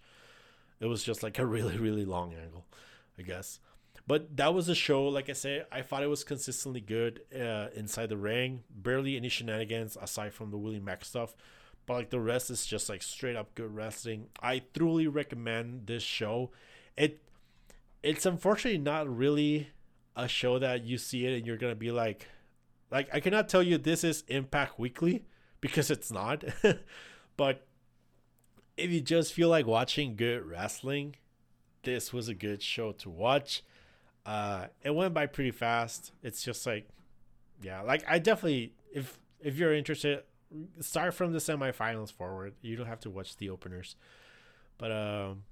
[0.79, 2.65] It was just like a really really long angle,
[3.17, 3.59] I guess.
[4.07, 5.07] But that was a show.
[5.07, 8.63] Like I said, I thought it was consistently good uh, inside the ring.
[8.71, 11.35] Barely any shenanigans aside from the Willie Mack stuff
[11.89, 14.27] but like the rest is just like straight up good wrestling.
[14.43, 16.51] I truly recommend this show.
[16.95, 17.19] It
[18.03, 19.69] it's unfortunately not really
[20.15, 22.27] a show that you see it and you're gonna be like,
[22.91, 25.25] like I cannot tell you this is Impact Weekly
[25.61, 26.43] because it's not,
[27.37, 27.65] but
[28.77, 31.15] if you just feel like watching good wrestling,
[31.83, 33.63] this was a good show to watch.
[34.25, 36.11] Uh, it went by pretty fast.
[36.23, 36.87] It's just like,
[37.61, 40.23] yeah, like I definitely if if you're interested,
[40.79, 42.53] start from the semifinals forward.
[42.61, 43.95] You don't have to watch the openers,
[44.77, 45.43] but um,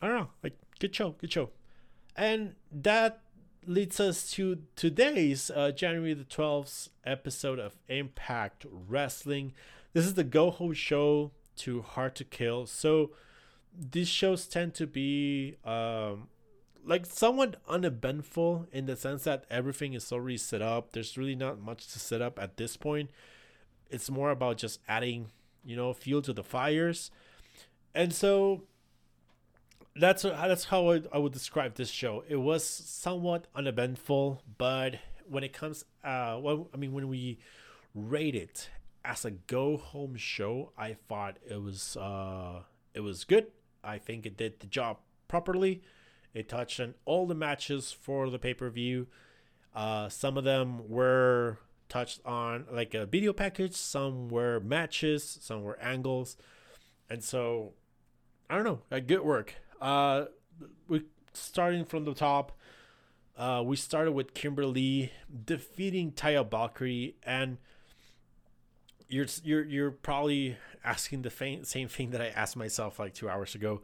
[0.00, 1.50] I don't know, like good show, good show,
[2.16, 3.20] and that
[3.66, 9.52] leads us to today's uh, January the 12th episode of Impact Wrestling.
[9.92, 12.66] This is the go home show to Hard to Kill.
[12.66, 13.10] So
[13.78, 16.28] these shows tend to be um,
[16.84, 20.92] like somewhat uneventful in the sense that everything is already set up.
[20.92, 23.10] There's really not much to set up at this point.
[23.90, 25.30] It's more about just adding,
[25.64, 27.10] you know, fuel to the fires.
[27.94, 28.62] And so
[29.98, 32.24] that's that's how I, I would describe this show.
[32.28, 34.96] It was somewhat uneventful, but
[35.28, 37.38] when it comes, uh, well, I mean, when we
[37.94, 38.70] rate it
[39.04, 42.62] as a go home show, I thought it was uh,
[42.94, 43.48] it was good.
[43.82, 45.82] I think it did the job properly.
[46.34, 49.06] It touched on all the matches for the pay per view.
[49.74, 53.74] Uh, some of them were touched on like a video package.
[53.74, 55.38] Some were matches.
[55.40, 56.36] Some were angles,
[57.08, 57.72] and so
[58.50, 59.00] I don't know.
[59.00, 59.54] Good work.
[59.80, 60.26] Uh,
[60.88, 61.02] we
[61.32, 62.52] starting from the top.
[63.36, 65.12] Uh, we started with Kimber Lee
[65.44, 67.58] defeating Taya Valkyrie, and
[69.08, 73.54] you're you're you're probably asking the same thing that I asked myself like two hours
[73.54, 73.82] ago.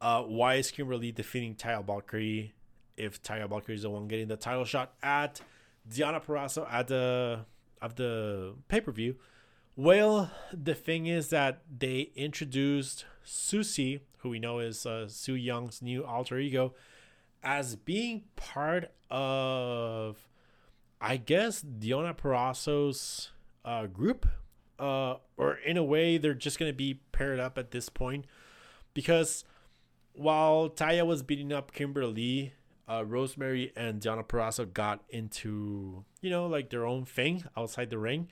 [0.00, 2.54] Uh, why is Kimber Lee defeating Taya Valkyrie
[2.96, 5.40] if Taya Valkyrie is the one getting the title shot at
[5.88, 7.44] Deonna Purrazzo at the
[7.80, 9.16] of the pay per view?
[9.76, 15.82] Well, the thing is that they introduced Susie, who we know is uh, Su Yung's
[15.82, 16.74] new alter ego,
[17.42, 20.28] as being part of,
[21.00, 23.30] I guess, Deonna Purrazzo's
[23.64, 24.26] uh, group.
[24.78, 28.24] Uh, or in a way, they're just going to be paired up at this point.
[28.94, 29.44] Because
[30.14, 32.52] while Taya was beating up Kimber Lee,
[32.88, 37.98] uh, Rosemary and Deonna Purrazzo got into, you know, like their own thing outside the
[37.98, 38.28] ring.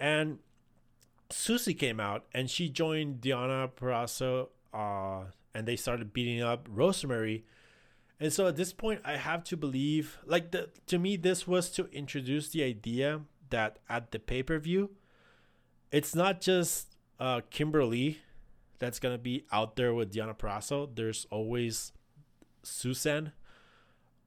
[0.00, 0.38] And
[1.30, 7.44] Susie came out and she joined Deonna Purrazzo uh, and they started beating up Rosemary.
[8.20, 11.70] And so at this point, I have to believe, like, the, to me, this was
[11.70, 13.20] to introduce the idea
[13.50, 14.90] that at the pay per view,
[15.92, 18.18] it's not just uh, Kimber Lee
[18.78, 20.88] that's going to be out there with Deonna Purrazzo.
[20.94, 21.92] There's always
[22.62, 23.32] Susan,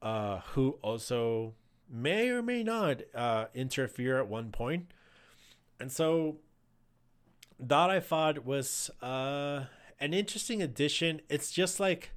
[0.01, 1.55] uh, who also
[1.89, 4.91] may or may not uh, interfere at one point.
[5.79, 6.37] And so
[7.59, 9.65] that I thought was uh,
[9.99, 11.21] an interesting addition.
[11.29, 12.11] It's just like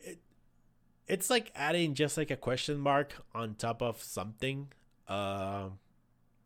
[0.00, 0.18] it,
[1.06, 4.68] it's like adding just like a question mark on top of something.
[5.08, 5.68] Uh,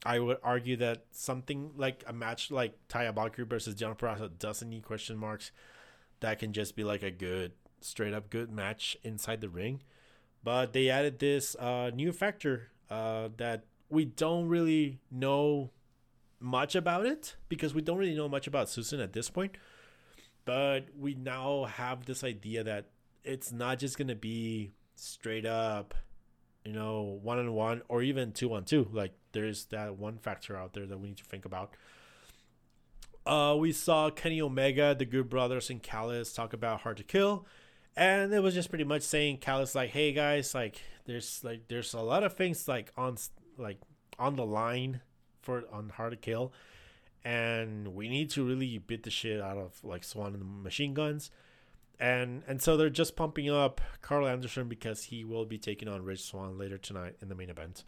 [0.05, 4.69] I would argue that something like a match like Taya Valkyrie versus John Purrazzo doesn't
[4.69, 5.51] need question marks.
[6.21, 9.83] That can just be like a good, straight up good match inside the ring.
[10.43, 15.71] But they added this uh, new factor uh, that we don't really know
[16.41, 19.57] much about it because we don't really know much about Susan at this point.
[20.45, 22.87] But we now have this idea that
[23.23, 25.95] it's not just going to be straight up,
[26.65, 28.89] you know, one on one or even two on two.
[28.91, 31.75] Like there's that one factor out there that we need to think about.
[33.27, 37.47] Uh, we saw Kenny Omega, the Good Brothers, and Callis talk about Hard to Kill,
[37.95, 41.93] and it was just pretty much saying Callis like, "Hey guys, like there's like there's
[41.93, 43.19] a lot of things like on
[43.59, 43.79] like
[44.19, 45.03] on the line
[45.41, 46.53] for on hard to kill,
[47.25, 50.95] and we need to really beat the shit out of like Swann and the machine
[50.95, 51.31] guns.
[51.99, 56.03] And and so they're just pumping up Carl Anderson because he will be taking on
[56.03, 57.85] Rich Swann later tonight in the main event.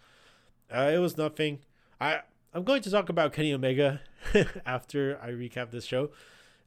[0.71, 1.61] Uh, it was nothing.
[2.01, 2.21] I
[2.55, 4.01] I'm going to talk about Kenny Omega
[4.67, 6.11] after I recap this show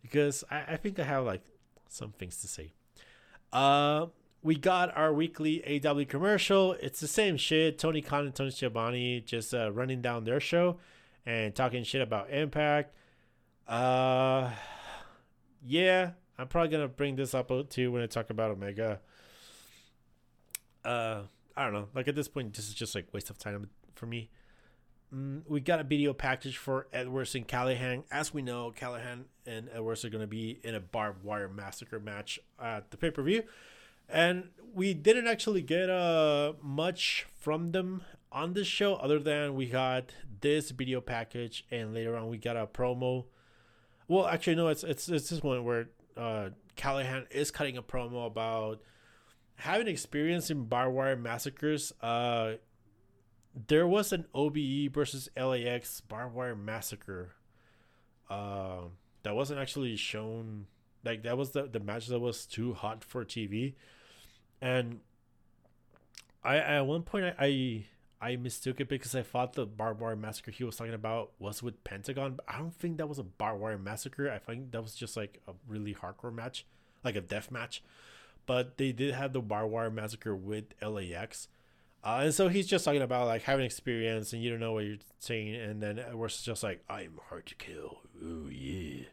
[0.02, 1.44] because I, I think I have like
[1.88, 2.74] some things to say.
[3.54, 4.08] Uh,
[4.46, 6.74] we got our weekly AW commercial.
[6.74, 7.80] It's the same shit.
[7.80, 10.78] Tony Khan and Tony Schiavone just uh, running down their show
[11.26, 12.94] and talking shit about Impact.
[13.68, 14.52] Uh,
[15.66, 19.00] yeah, I'm probably gonna bring this up too when I talk about Omega.
[20.84, 21.22] Uh,
[21.58, 21.88] I don't know.
[21.96, 24.30] Like at this point, this is just like waste of time for me.
[25.12, 28.04] Mm, we got a video package for Edwards and Callihan.
[28.12, 32.40] As we know, Callihan and Edwards are to be in a barbed wire massacre match
[32.62, 33.42] at the pay per view
[34.10, 39.66] and we didn't actually get uh much from them on this show other than we
[39.66, 43.26] got this video package and later on we got a promo
[44.08, 48.26] well actually no it's it's, it's this one where uh callihan is cutting a promo
[48.26, 48.82] about
[49.58, 52.54] having experience in barbed wire massacres, uh,
[53.68, 57.36] there was an OVE versus LAX barbed wire massacre.
[58.30, 58.82] Uh,
[59.24, 60.68] that wasn't actually shown.
[61.04, 63.76] Like that was the the match that was too hot for TV,
[64.62, 65.00] and
[66.44, 67.46] I at one point I.
[67.46, 67.86] I
[68.22, 71.62] I mistook it because I thought the barbed wire massacre he was talking about was
[71.62, 74.32] with Pentagon, but I don't think that was a barbed wire massacre.
[74.32, 76.66] I think that was just like a really hardcore match,
[77.04, 77.84] like a death match.
[78.46, 81.50] But they did have the barbed wire massacre with LAX.
[82.04, 84.86] Uh, and so he's just talking about like having experience and you don't know what
[84.86, 85.54] you're saying.
[85.56, 88.00] And then we're just like, I'm hard to kill.
[88.24, 89.06] Oh, yeah.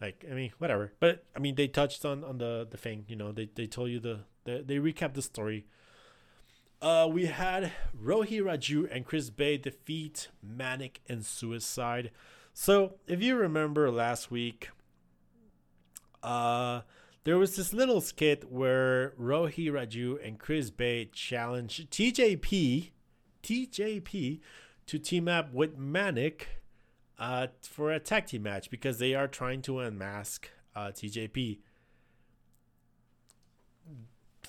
[0.00, 0.92] Like, I mean, whatever.
[0.98, 3.90] But I mean, they touched on, on the, the thing, you know, they, they told
[3.90, 5.66] you the, the they recapped the story
[6.82, 12.10] uh, we had Rohit Raju and Chris Bey defeat Manik and Suicide.
[12.52, 14.70] So, if you remember last week,
[16.22, 16.80] uh,
[17.24, 22.90] there was this little skit where Rohit Raju and Chris Bey challenged TJP,
[23.42, 24.40] TJP,
[24.86, 26.59] to team up with Manik
[27.20, 31.58] uh, for a tag team match because they are trying to unmask uh, TJP.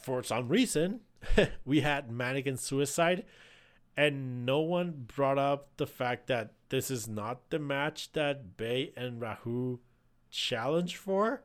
[0.02, 1.02] For some reason,
[1.66, 3.26] we had Mannequin Suicide,
[3.98, 8.94] and no one brought up the fact that this is not the match that Bey
[8.96, 9.80] and Raju
[10.32, 11.44] challenged for.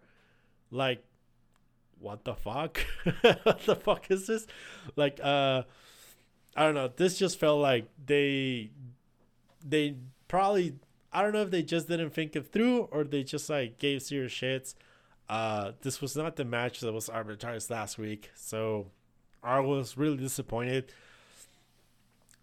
[0.70, 1.04] Like,
[1.98, 2.78] what the fuck?
[3.42, 4.46] what the fuck is this?
[4.94, 5.64] Like, uh,
[6.56, 6.90] I don't know.
[6.94, 8.70] This just felt like they,
[9.64, 9.96] they
[10.28, 10.76] probably,
[11.12, 14.02] I don't know if they just didn't think it through or they just like gave
[14.02, 14.74] serious shits.
[15.28, 18.86] Uh, this was not the match that was advertised last week, so
[19.42, 20.92] I was really disappointed.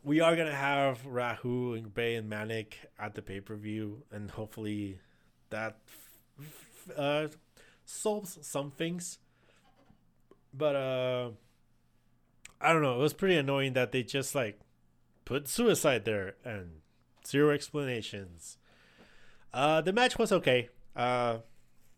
[0.03, 4.31] We are gonna have Raju and Bey and Manik at the pay per view, and
[4.31, 4.99] hopefully
[5.49, 5.77] that
[6.97, 7.27] uh,
[7.85, 9.19] solves some things.
[10.53, 11.29] But uh,
[12.59, 12.95] I don't know.
[12.95, 14.59] It was pretty annoying that they just like
[15.25, 16.82] put suicide there and
[17.27, 18.57] zero explanations.
[19.53, 20.69] Uh, the match was okay.
[20.95, 21.37] Uh,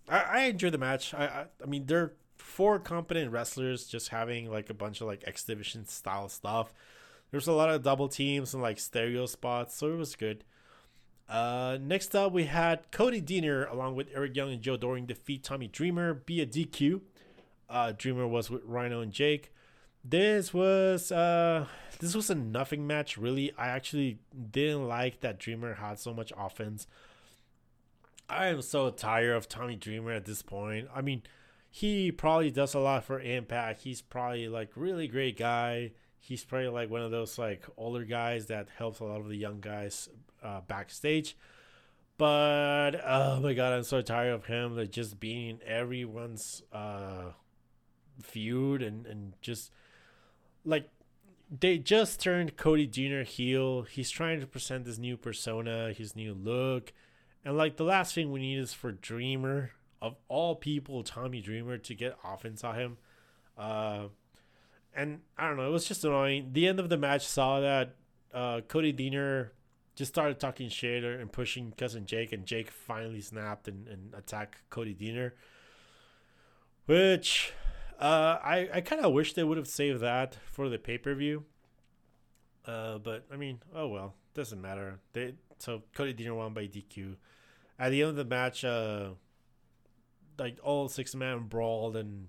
[0.10, 1.14] I, I enjoyed the match.
[1.14, 5.24] I, I, I mean, they're four competent wrestlers just having like a bunch of like
[5.26, 6.74] X Division style stuff.
[7.32, 10.44] There's a lot of double teams and like stereo spots, so it was good.
[11.28, 15.44] Uh, next up, we had Cody Deaner along with Eric Young and Joe Doering defeat
[15.44, 17.02] Tommy Dreamer via DQ.
[17.68, 19.52] Uh, Dreamer was with Rhino and Jake.
[20.08, 21.66] This was uh,
[22.00, 23.18] this was a nothing match.
[23.18, 24.20] Really, I actually
[24.52, 26.86] didn't like that Dreamer had so much offense.
[28.30, 30.88] I am so tired of Tommy Dreamer at this point.
[30.94, 31.24] I mean,
[31.72, 33.82] he probably does a lot for Impact.
[33.82, 35.94] He's probably like really great guy.
[36.20, 39.38] He's probably like one of those like older guys that helps a lot of the
[39.38, 40.08] young guys
[40.44, 41.36] uh, backstage.
[42.20, 47.32] But oh my god, I'm so tired of him like just being everyone's uh,
[48.22, 49.72] feud and and just
[50.66, 50.90] like
[51.50, 53.84] they just turned Cody Deaner heel.
[53.84, 56.92] He's trying to present this new persona, his new look.
[57.44, 61.78] And like the last thing we need is for Dreamer of all people, Tommy Dreamer
[61.80, 62.98] to get offense on him.
[63.58, 64.08] Uh,
[64.96, 66.50] and I don't know, it was just annoying.
[66.54, 67.96] The end of the match saw that
[68.34, 69.50] uh, Cody Deaner
[69.96, 74.62] just started talking shit and pushing cousin Jake, and Jake finally snapped and, and attacked
[74.70, 75.32] Cody Deaner.
[76.86, 77.54] Which
[78.00, 81.14] uh, I, I kind of wish they would have saved that for the pay per
[81.14, 81.46] view.
[82.66, 85.00] Uh, but I mean, oh well, doesn't matter.
[85.14, 87.16] They so Cody Deaner won by DQ.
[87.78, 89.10] At the end of the match, uh,
[90.38, 92.28] like all six man brawled and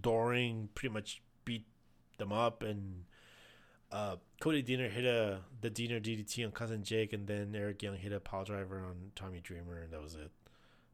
[0.00, 1.66] Doering pretty much beat
[2.18, 3.04] them up and
[3.90, 7.96] uh, Cody Deaner hit a the Deaner DDT on cousin Jake and then Eric Young
[7.96, 10.30] hit a pile driver on Tommy Dreamer and that was it.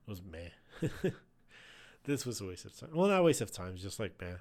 [0.06, 1.10] It was meh.
[2.06, 2.90] this was a waste of time.
[2.94, 4.38] Well, not a waste of time, just like man.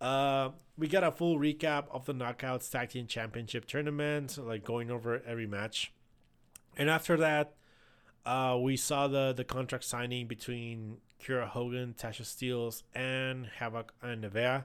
[0.00, 4.90] Uh, we got a full recap of the Knockouts Tag Team Championship tournament, like going
[4.90, 5.92] over every match.
[6.76, 7.54] And after that,
[8.26, 14.24] uh, we saw the the contract signing between Kiera Hogan, Tasha Steelz, and Havok and
[14.24, 14.64] Nevaeh.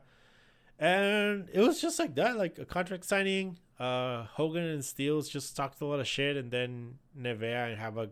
[0.77, 3.59] And it was just like that, like a contract signing.
[3.79, 8.11] Uh, Hogan and Steelz just talked a lot of shit, and then Nevaeh and Havok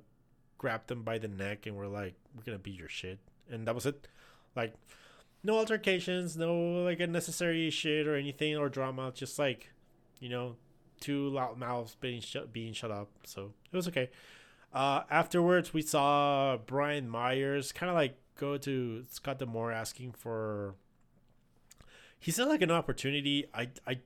[0.58, 3.76] grabbed them by the neck and were like, "We're gonna beat your shit," and that
[3.76, 4.08] was it.
[4.56, 4.74] Like,
[5.44, 9.12] no altercations, no like unnecessary shit or anything or drama.
[9.14, 9.72] Just like,
[10.20, 10.56] you know,
[11.00, 13.10] two loud mouths being shut being shut up.
[13.26, 14.10] So it was okay.
[14.74, 20.76] Uh, afterwards, we saw Brian Myers kind of like go to Scott D'Amore asking for.
[22.20, 23.46] He said like an opportunity.
[23.54, 24.00] I I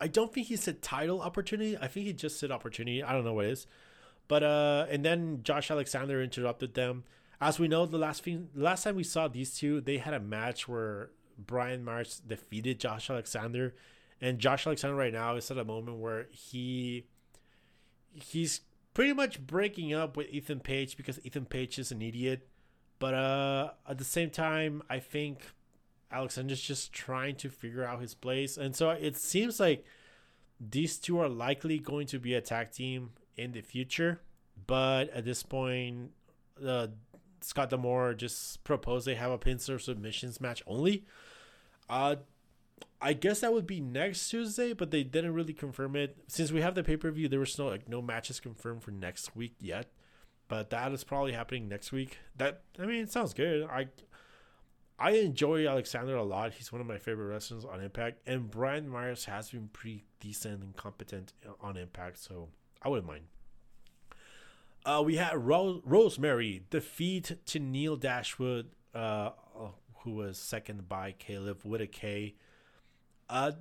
[0.00, 1.76] I don't think he said title opportunity.
[1.76, 3.02] I think he just said opportunity.
[3.02, 3.66] I don't know what it is.
[4.28, 7.04] But uh, and then Josh Alexander interrupted them.
[7.40, 10.20] As we know, the last thing, last time we saw these two, they had a
[10.20, 13.74] match where Brian Myers defeated Josh Alexander,
[14.20, 17.06] and Josh Alexander right now is at a moment where he
[18.12, 18.60] he's
[18.92, 22.46] pretty much breaking up with Ethan Page because Ethan Page is an idiot.
[22.98, 25.40] But uh, at the same time, I think
[26.12, 29.86] Alexander's just trying to figure out his place, and so it seems like
[30.60, 34.20] these two are likely going to be a tag team in the future.
[34.66, 36.10] But at this point,
[36.62, 36.88] uh,
[37.40, 41.04] Scott D'Amore just proposed they have a pincer submissions match only.
[41.88, 42.16] Uh,
[43.00, 46.16] I guess that would be next Tuesday, but they didn't really confirm it.
[46.28, 48.90] Since we have the pay per view, there was no like no matches confirmed for
[48.90, 49.86] next week yet.
[50.48, 52.18] But that is probably happening next week.
[52.36, 53.68] That I mean, it sounds good.
[53.70, 53.88] I
[54.98, 56.52] I enjoy Alexander a lot.
[56.52, 60.62] He's one of my favorite wrestlers on Impact, and Brian Myers has been pretty decent
[60.62, 62.48] and competent on Impact, so
[62.82, 63.24] I wouldn't mind.
[64.84, 69.30] Uh, we had Ro- Rosemary defeat Tenille Dashwood, uh,
[70.02, 72.34] who was second by Kaleb with a K.
[73.28, 73.52] Uh,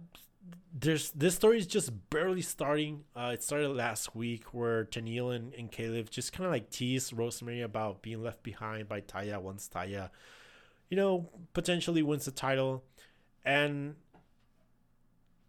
[0.74, 3.04] there's this story is just barely starting.
[3.16, 7.12] Uh, it started last week where Tenille and, and Kaleb just kind of like teased
[7.12, 10.10] Rosemary about being left behind by Taya once Taya,
[10.90, 12.84] you know, potentially wins the title,
[13.44, 13.96] and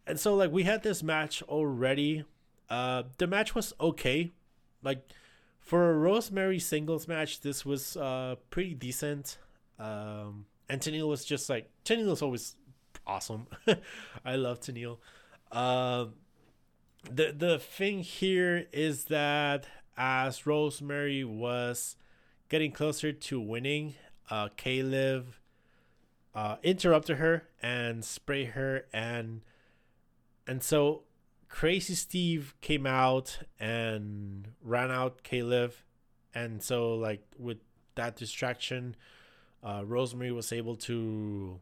[0.06, 2.24] and so like we had this match already.
[2.68, 4.32] Uh, the match was okay,
[4.82, 5.06] like
[5.61, 9.38] for a Rosemary singles match, this was uh pretty decent.
[9.78, 12.56] Um, and Tenille was just like Tenille is always
[13.06, 13.46] awesome.
[14.24, 14.98] I love Tenille.
[15.52, 16.14] Um,
[17.11, 21.96] the the thing here is that as Rosemary was
[22.48, 23.94] getting closer to winning,
[24.30, 25.26] uh, Kaleb
[26.34, 29.42] uh, interrupted her and spray her, and
[30.46, 31.02] and so
[31.51, 35.72] Crazy Steve came out and ran out Kaleb,
[36.32, 37.59] and so like with
[37.96, 38.94] that distraction,
[39.62, 41.61] uh, Rosemary was able to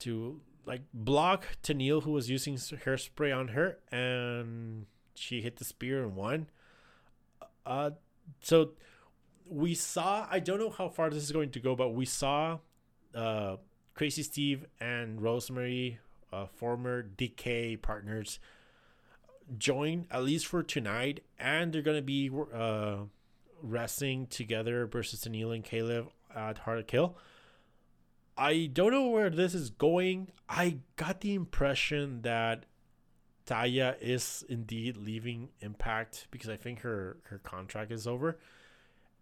[0.00, 6.02] to like block Tenille who was using hairspray on her, and she hit the spear
[6.02, 6.48] and won.
[7.66, 7.90] Uh,
[8.40, 8.70] so
[9.46, 10.26] we saw.
[10.30, 12.58] I don't know how far this is going to go, but we saw
[13.14, 13.56] uh,
[13.92, 15.98] Crazy Steve and Rosemary,
[16.32, 18.40] uh, former Decay partners
[19.56, 22.96] join at least for tonight, and they're gonna be uh,
[23.62, 27.16] wrestling together versus Tenille and Kaleb at Hard to Kill.
[28.36, 30.30] I don't know where this is going.
[30.48, 32.66] I got the impression that
[33.46, 38.38] Taya is indeed leaving Impact because I think her her contract is over.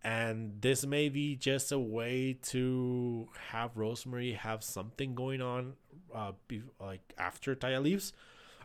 [0.05, 5.73] And this may be just a way to have Rosemary have something going on,
[6.15, 8.13] uh, be, like after Taya leaves.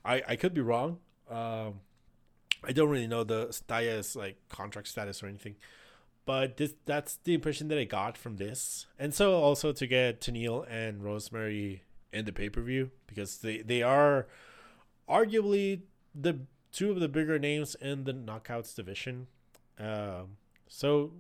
[0.04, 1.00] I, I could be wrong.
[1.32, 1.80] Um,
[2.64, 5.56] I don't really know the Taya's like contract status or anything,
[6.26, 8.86] but this that's the impression that I got from this.
[9.00, 13.60] And so also to get Tenille and Rosemary in the pay per view because they
[13.60, 14.28] they are
[15.10, 15.82] arguably
[16.14, 19.28] the two of the bigger names in the knockouts division.
[19.80, 21.14] Um, so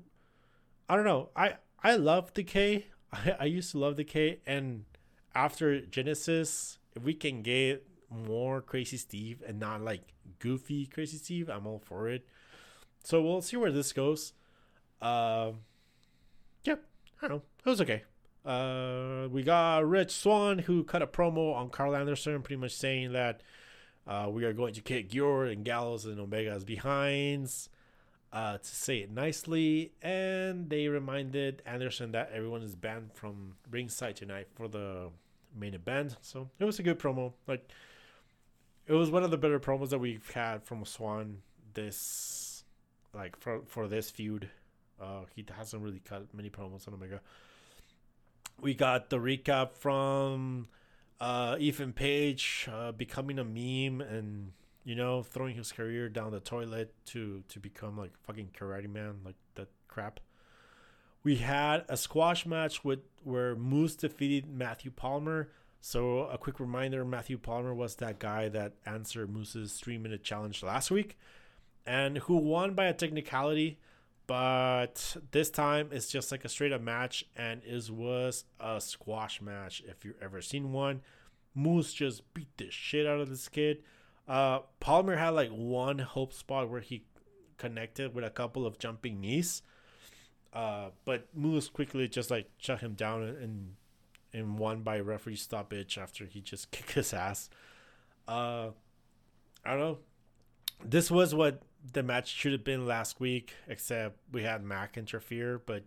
[0.88, 1.30] I don't know.
[1.36, 2.88] I I love Decay.
[3.14, 4.86] I, I used to love Decay, and
[5.34, 10.01] after Genesis, if we can get more Crazy Steve and not like
[10.39, 12.26] goofy Crazy Steve, I'm all for it.
[13.03, 14.34] So we'll see where this goes.
[15.01, 15.51] Uh,
[16.64, 16.84] yep,
[17.22, 17.43] I don't know.
[17.66, 18.03] It was okay.
[18.45, 23.14] Uh, we got Rich Swann who cut a promo on Karl Anderson, pretty much saying
[23.14, 23.41] that
[24.07, 27.70] uh, we are going to kick your and Gallows and Omega's behinds.
[28.33, 34.16] Uh, to say it nicely, and they reminded Anderson that everyone is banned from ringside
[34.16, 35.09] tonight for the
[35.54, 36.16] main event.
[36.21, 37.33] So it was a good promo.
[37.46, 37.70] Like
[38.92, 41.38] it was one of the better promos that we've had from Swann
[41.74, 42.66] this
[43.13, 44.50] like for for this feud.
[45.00, 47.22] Uh, he hasn't really cut many promos on Omega.
[48.59, 50.68] We got the recap from
[51.22, 54.51] uh, Ethan Page uh, becoming a meme and
[54.84, 59.22] you know throwing his career down the toilet to to become like fucking karate man
[59.24, 60.20] like that crap.
[61.24, 65.47] We had a squash match with where Moose defeated Matthew Palmer
[65.83, 70.62] so, a quick reminder Matthew Palmer was that guy that answered Moose's three minute challenge
[70.62, 71.17] last week
[71.87, 73.79] and who won by a technicality.
[74.28, 79.41] But this time it's just like a straight up match and it was a squash
[79.41, 81.01] match if you've ever seen one.
[81.55, 83.83] Moose just beat the shit out of this kid.
[84.28, 87.03] Uh, Palmer had like one hope spot where he
[87.58, 89.63] connected with a couple of jumping knees.
[90.53, 93.75] Uh, but Moose quickly just like shut him down and
[94.33, 97.49] and won by referee stoppage after he just kicked his ass.
[98.28, 98.70] Uh,
[99.66, 99.97] I don't know.
[100.83, 101.62] This was what
[101.93, 105.83] the match should have been last week, except we had Mack interfere, but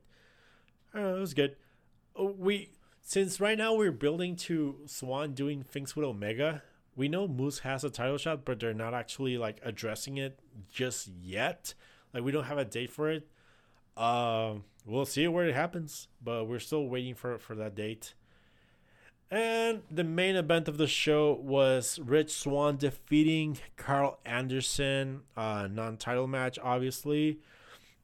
[0.93, 1.57] I don't know, it was good.
[2.17, 6.63] Oh, we since right now we're building to Swann doing things with Omega,
[6.97, 10.39] we know Moose has a title shot, but they're not actually like addressing it
[10.73, 11.75] just yet.
[12.13, 13.27] Like we don't have a date for it.
[13.97, 14.55] Uh,
[14.87, 18.15] we'll see where it happens, but we're still waiting for for that date.
[19.31, 26.27] And the main event of the show was Rich Swann defeating Karl Anderson, uh, non-title
[26.27, 27.41] match, obviously.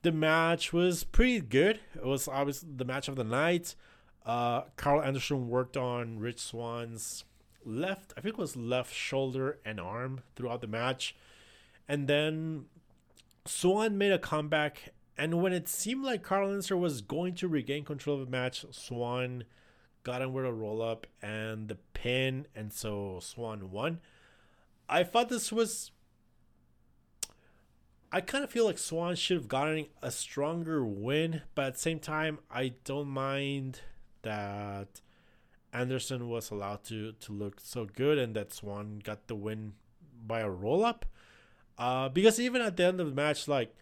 [0.03, 1.79] The match was pretty good.
[1.95, 3.75] It was obviously the match of the night.
[4.25, 7.25] Uh, Karl Anderson worked on Rich Swann's
[7.65, 11.15] left, I think it was left shoulder and arm throughout the match.
[11.89, 12.67] And then
[13.45, 14.93] Swann made a comeback.
[15.17, 18.65] And when it seemed like Karl Anderson was going to regain control of the match,
[18.71, 19.45] Swann
[20.03, 22.47] got him with a roll up and the pin.
[22.55, 24.01] And so Swann won.
[24.89, 25.93] I thought this was.
[28.13, 31.81] I kind of feel like Swann should have gotten a stronger win, but at the
[31.81, 33.83] same time, I don't mind
[34.23, 35.01] that
[35.73, 39.75] Anderson was allowed to to look so good and that Swann got the win
[40.27, 41.07] by a roll up.
[41.79, 43.75] Uh, because even at the end of the match, like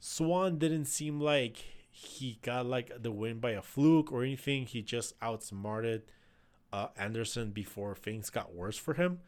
[0.00, 1.62] Swann didn't seem like
[1.98, 4.66] he got like the win by a fluke or anything.
[4.66, 6.02] He just outsmarted
[6.70, 9.20] uh, Anderson before things got worse for him.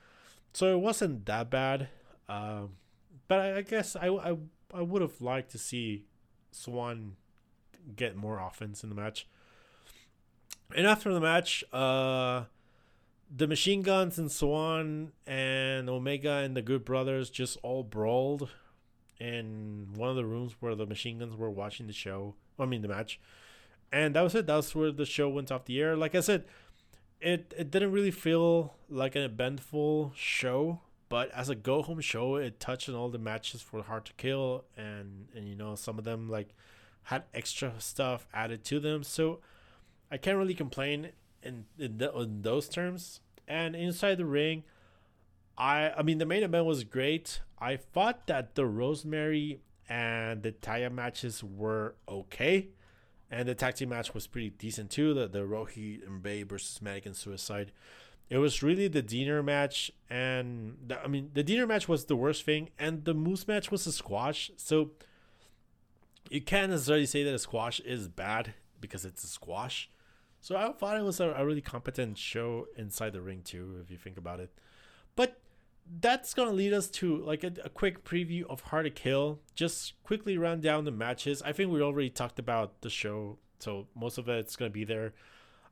[0.53, 1.89] So it wasn't that bad.
[2.29, 2.73] Um,
[3.27, 4.37] but I, I guess I, I,
[4.75, 6.05] I would have liked to see
[6.51, 7.17] Swann
[7.97, 9.27] get more offense in the match.
[10.77, 12.45] And after the match, uh,
[13.35, 18.51] the machine guns and Swann and Omega and the Good Brothers just all brawled
[19.19, 22.35] in one of the rooms where the machine guns were watching the show.
[22.59, 23.21] I mean, the match.
[23.91, 24.47] And that was it.
[24.47, 25.97] That's where the show went off the air.
[25.97, 26.45] Like I said,
[27.21, 32.37] it, it didn't really feel like an eventful show, but as a go home show,
[32.37, 35.99] it touched on all the matches for Hard to Kill, and and you know some
[35.99, 36.55] of them like
[37.05, 39.03] had extra stuff added to them.
[39.03, 39.41] So
[40.11, 41.11] I can't really complain
[41.43, 43.21] in in, the, in those terms.
[43.47, 44.65] And inside the ring,
[45.57, 47.41] I I mean the main event was great.
[47.59, 52.69] I thought that the Rosemary and the Taya matches were okay.
[53.31, 55.13] And the tag team match was pretty decent too.
[55.15, 57.73] The the Rohit and Bey versus Manik and Suicide.
[58.31, 62.17] It was really the Deaner match, and the, I mean the Deaner match was the
[62.17, 64.51] worst thing, and the Moose match was a squash.
[64.57, 64.93] So
[66.31, 69.91] you can't necessarily say that a squash is bad because it's a squash.
[70.41, 73.91] So I thought it was a, a really competent show inside the ring too, if
[73.91, 74.51] you think about it.
[75.17, 75.41] But
[76.01, 79.41] that's gonna lead us to like a, a, quick preview of Hard to Kill.
[79.55, 81.43] Just quickly run down the matches.
[81.43, 85.15] I think we already talked about the show, so most of it's gonna be there.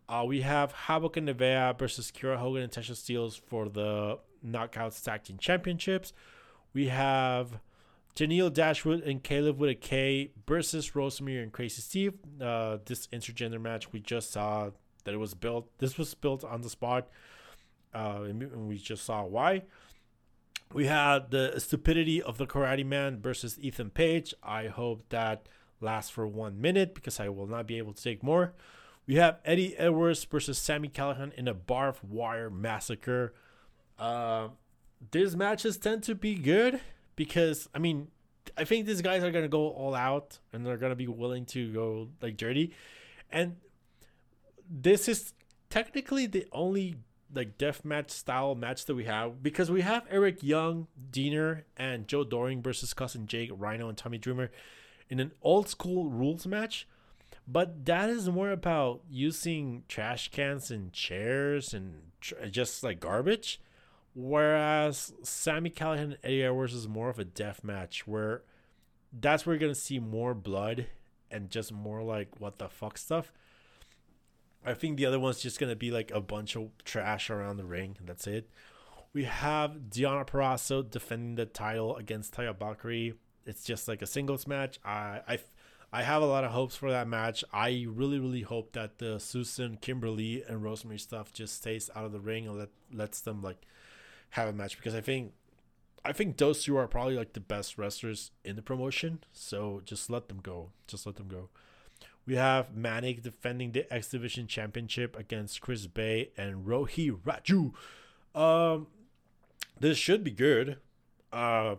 [0.09, 5.03] Uh, we have Havok and Nevaeh versus Kiera Hogan and Tasha Steelz for the Knockouts
[5.03, 6.13] Tag Team Championships.
[6.73, 7.59] We have
[8.15, 12.15] Tenille Dashwood and Kaleb with a K versus Rosemary and Crazy Steve.
[12.41, 14.71] Uh, this intergender match we just saw
[15.05, 15.69] that it was built.
[15.79, 17.09] This was built on the spot,
[17.95, 19.63] uh, and we just saw why.
[20.73, 24.35] We had the stupidity of the Karate Man versus Ethan Page.
[24.43, 25.49] I hope that
[25.81, 28.53] lasts for one minute because I will not be able to take more.
[29.07, 33.35] We have Eddie Edwards versus Sami Callihan in a barbed wire massacre.
[33.99, 34.49] Uh,
[35.13, 36.81] these matches tend to be good
[37.15, 38.09] because I mean,
[38.57, 41.73] I think these guys are gonna go all out and they're gonna be willing to
[41.73, 42.73] go like dirty,
[43.31, 43.57] and
[44.69, 45.35] this is
[45.71, 46.97] technically the only
[47.35, 52.09] like death match style match that we have because we have Eric Young, Deaner, and
[52.09, 54.51] Joe Doering versus Cousin Jake, Rhino, and Tommy Dreamer
[55.09, 56.87] in an old school rules match.
[57.49, 63.61] But that is more about using trash cans and chairs and tr- just like garbage
[64.17, 68.41] Whereas Sami Callihan and Eddie Edwards is more of a death match where
[69.13, 70.87] that's where you're gonna see more blood
[71.31, 73.31] and just more like what the fuck stuff.
[74.67, 77.65] I think the other one's just gonna be like a bunch of trash around the
[77.65, 78.51] ring, and that's it.
[79.13, 83.15] We have Deonna Purrazzo defending the title against Taya Valkyrie.
[83.47, 84.79] It's just like a singles match.
[84.85, 85.39] I I
[85.93, 87.45] I have a lot of hopes for that match.
[87.53, 92.05] I really really hope that the Susan, Kimber Lee, and Rosemary stuff just stays out
[92.05, 93.63] of the ring and let lets them like
[94.31, 95.33] have a match because I think
[96.05, 99.21] I think those two are probably like the best wrestlers in the promotion.
[99.33, 100.71] So just let them go.
[100.87, 101.49] Just let them go.
[102.27, 107.73] We have Manik defending the X Division Championship against Chris Bey and Rohit Raju.
[108.39, 108.89] Um,
[109.79, 110.79] this should be good.
[111.33, 111.77] Uh,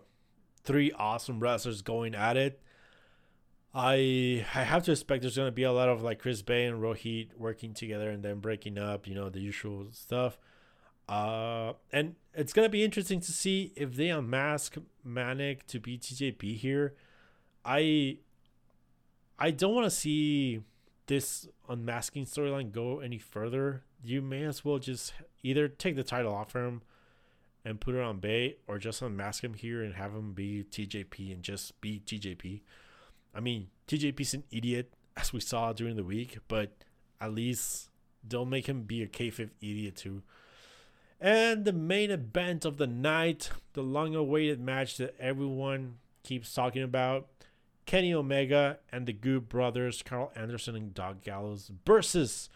[0.64, 2.62] three awesome wrestlers going at it.
[3.74, 6.82] I I have to expect there's gonna be a lot of like Chris Bey and
[6.82, 9.06] Rohit working together and then breaking up.
[9.06, 10.38] You know the usual stuff.
[11.10, 16.58] Uh, and it's gonna be interesting to see if they unmask Manik to be TJP
[16.58, 16.96] here.
[17.64, 18.20] I
[19.40, 20.62] I don't want to see
[21.08, 26.34] this unmasking storyline go any further, you may as well just either take the title
[26.34, 26.82] off him
[27.66, 31.34] and put it on Bey, or just unmask him here and have him be TJP
[31.34, 32.62] and just be TJP.
[33.36, 36.72] I mean, TJP's an idiot, as we saw during the week, but
[37.20, 37.90] at least
[38.26, 40.22] don't make him be a kayfabe idiot too.
[41.20, 46.84] And the main event of the night, the long awaited match that everyone keeps talking
[46.84, 47.28] about
[47.88, 52.50] Kenny Omega and the Good Brothers, Karl Anderson and Doc Gallows versus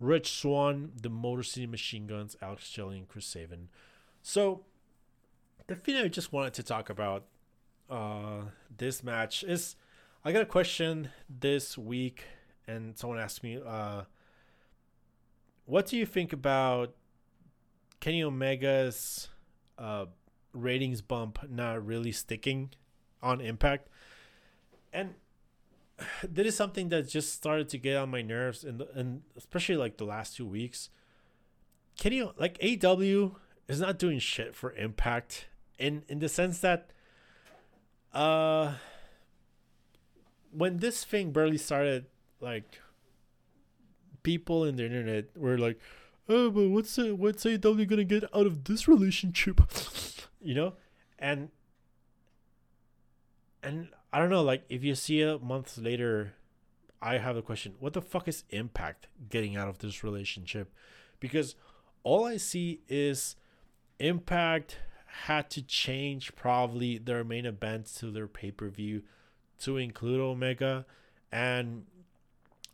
[0.00, 3.68] Rich Swann, the Motor City Machine Guns, Alex Shelley, and Chris Sabin.
[4.22, 4.64] So,
[5.66, 7.24] the thing I just wanted to talk about
[7.90, 8.42] uh,
[8.74, 9.74] this match is
[10.24, 12.24] I got a question this week,
[12.68, 14.02] and someone asked me, uh,
[15.64, 16.94] What do you think about
[17.98, 19.28] Kenny Omega's
[19.76, 20.06] uh,
[20.52, 22.70] ratings bump not really sticking
[23.20, 23.88] on Impact?
[24.92, 25.14] And
[26.22, 29.96] this is something that just started to get on my nerves, and and especially like
[29.96, 30.90] the last two weeks.
[31.98, 33.34] Kenny, like AEW
[33.66, 35.48] is not doing shit for Impact
[35.78, 36.90] in in the sense that
[38.12, 38.74] uh
[40.50, 42.06] when this thing barely started
[42.40, 42.80] like
[44.22, 45.78] people in the internet were like
[46.28, 49.60] oh but what's uh, what's AEW gonna get out of this relationship
[50.40, 50.74] you know
[51.18, 51.50] and
[53.62, 56.34] and I don't know like if you see it months later
[57.00, 57.74] I have a question.
[57.78, 60.72] What the fuck is impact getting out of this relationship?
[61.20, 61.54] Because
[62.02, 63.36] all I see is
[64.00, 64.76] Impact
[65.06, 69.02] had to change probably their main events to their pay per view
[69.60, 70.86] to include Omega,
[71.32, 71.84] and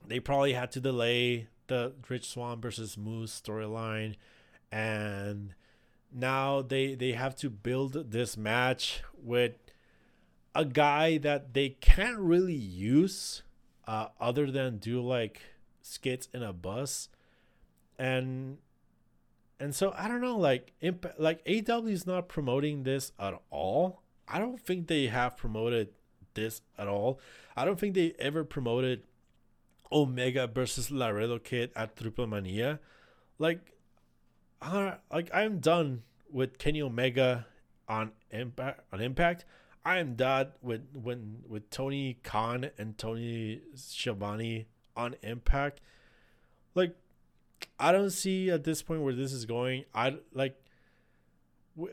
[0.06, 4.16] they probably had to delay the Rich Swann versus Moose storyline,
[4.70, 5.54] and
[6.12, 9.63] now they they have to build this match with
[10.54, 13.42] a guy that they can't really use
[13.86, 15.40] uh, other than do like
[15.82, 17.08] skits in a bus
[17.98, 18.58] and
[19.60, 24.02] and so I don't know, like imp- like AEW is not promoting this at all.
[24.26, 25.88] I don't think they have promoted
[26.34, 27.20] this at all.
[27.56, 29.04] I don't think they ever promoted
[29.92, 32.80] Omega versus Laredo Kid at Triple Mania.
[33.38, 33.72] Like,
[34.60, 37.46] uh, like I'm done with Kenny Omega
[37.88, 38.80] on Impact.
[38.92, 39.44] On Impact,
[39.84, 44.66] I am done with when with Tony Khan and Tony Schiavone
[44.96, 45.80] on Impact.
[46.74, 46.96] Like,
[47.78, 49.84] I don't see at this point where this is going.
[49.94, 50.58] I like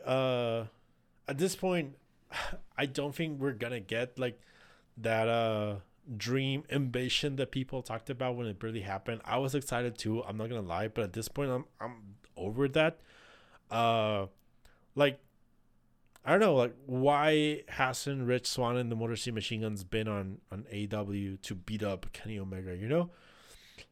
[0.05, 0.65] uh
[1.27, 1.95] at this point
[2.77, 4.39] I don't think we're to get like
[4.97, 5.75] that uh
[6.17, 9.21] dream invasion that people talked about when it really happened.
[9.25, 10.23] I was excited too.
[10.23, 12.99] I'm not to lie, but at this point I'm I'm over that.
[13.69, 14.27] Uh
[14.95, 15.19] like
[16.23, 20.07] I don't know, like why hasn't Rich Swann and the Motor City Machine Guns been
[20.07, 22.75] on on AEW to beat up Kenny Omega?
[22.75, 23.09] You know,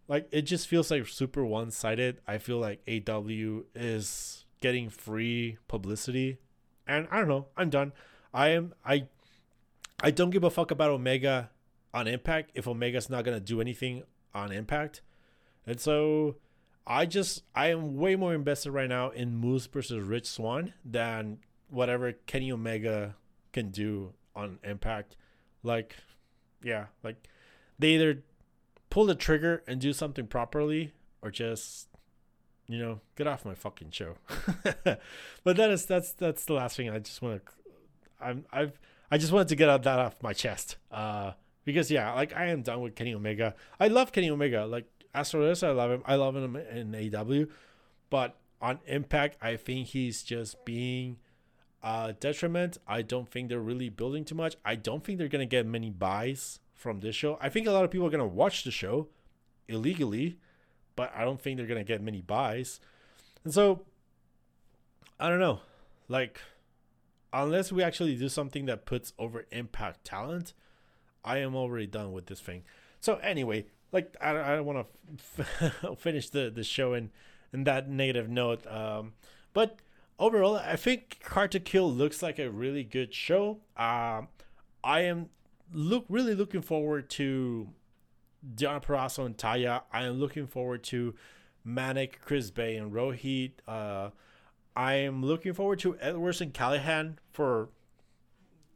[0.08, 2.22] like it just feels like super one sided.
[2.28, 6.38] I feel like AEW is getting free publicity,
[6.88, 7.48] and I don't know.
[7.58, 7.94] I'm done.
[8.34, 9.08] I am I.
[10.02, 11.50] I don't give a fuck about Omega
[11.94, 14.04] on Impact if Omega's not gonna do anything
[14.36, 15.02] on Impact,
[15.66, 16.36] and so
[16.86, 21.40] I just I am way more invested right now in Moose versus Rich Swann than
[21.70, 23.16] whatever Kenny Omega
[23.54, 25.16] can do on Impact.
[25.64, 25.96] Like,
[26.64, 27.28] yeah, like
[27.78, 28.24] they either
[28.90, 31.88] pull the trigger and do something properly or just
[32.68, 34.16] you know get off my fucking show.
[35.44, 37.52] But that is that's that's the last thing i just want to
[38.22, 38.80] i'm i've
[39.10, 40.78] i just wanted to get that off my chest.
[40.92, 41.32] Uh
[41.66, 43.56] because yeah like i am done with kenny omega.
[43.80, 44.66] I love kenny omega.
[44.66, 46.04] Like as for this i love him.
[46.06, 47.46] I love him in aw
[48.10, 51.18] but on impact i think he's just being
[51.82, 55.46] uh detriment i don't think they're really building too much i don't think they're gonna
[55.46, 57.38] get many buys from this show.
[57.42, 59.10] I think a lot of people are to watch the show
[59.68, 60.38] illegally,
[60.96, 62.80] but I don't think they're to get many buys.
[63.44, 63.86] And so,
[65.20, 65.60] I don't know.
[66.08, 66.40] Like,
[67.34, 70.54] unless we actually do something that puts over impact talent,
[71.24, 72.64] I am already done with this thing.
[73.02, 74.88] So, anyway, like, I, I don't want
[75.36, 77.12] to f- finish the, the show in,
[77.52, 78.66] in that negative note.
[78.68, 79.14] Um,
[79.54, 79.78] but
[80.20, 83.60] overall, I think Hard to Kill looks like a really good show.
[83.78, 84.28] Um,
[84.84, 85.30] I am
[85.74, 87.70] look really looking forward to
[88.56, 89.84] Deonna Purrazzo and Taya.
[89.92, 91.16] I am looking forward to
[91.64, 93.54] Manik, Chris Bey, and Rohit.
[93.68, 94.10] Uh,
[94.76, 97.70] I am looking forward to Edwards and Callihan for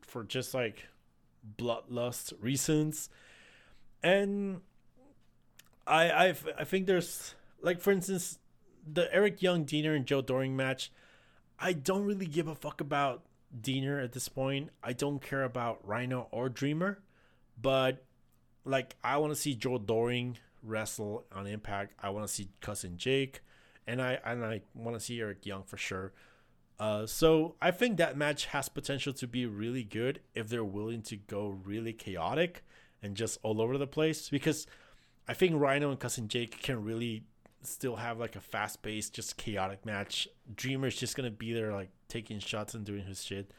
[0.02, 0.88] for just like
[1.58, 3.10] bloodlust reasons,
[4.02, 4.62] and
[5.88, 8.40] I I I think there's like for instance
[8.92, 10.92] the Eric Young, Deaner, and Joe Doering match.
[11.60, 13.24] I don't really give a fuck about
[13.62, 14.70] Deaner at this point.
[14.84, 17.00] I don't care about Rhino or Dreamer,
[17.62, 18.04] but
[18.66, 21.94] like I want to see Joe Doering wrestle on Impact.
[22.00, 23.42] I want to see Cousin Jake,
[23.86, 26.14] and I and I want to see Eric Young for sure.
[26.80, 31.02] Uh, so I think that match has potential to be really good if they're willing
[31.04, 32.64] to go really chaotic
[33.02, 34.30] and just all over the place.
[34.30, 34.66] Because
[35.28, 37.24] I think Rhino and Cousin Jake can really
[37.68, 40.28] still have like a fast paced, just chaotic match.
[40.56, 43.52] Dreamer's just gonna be there like taking shots and doing his shit.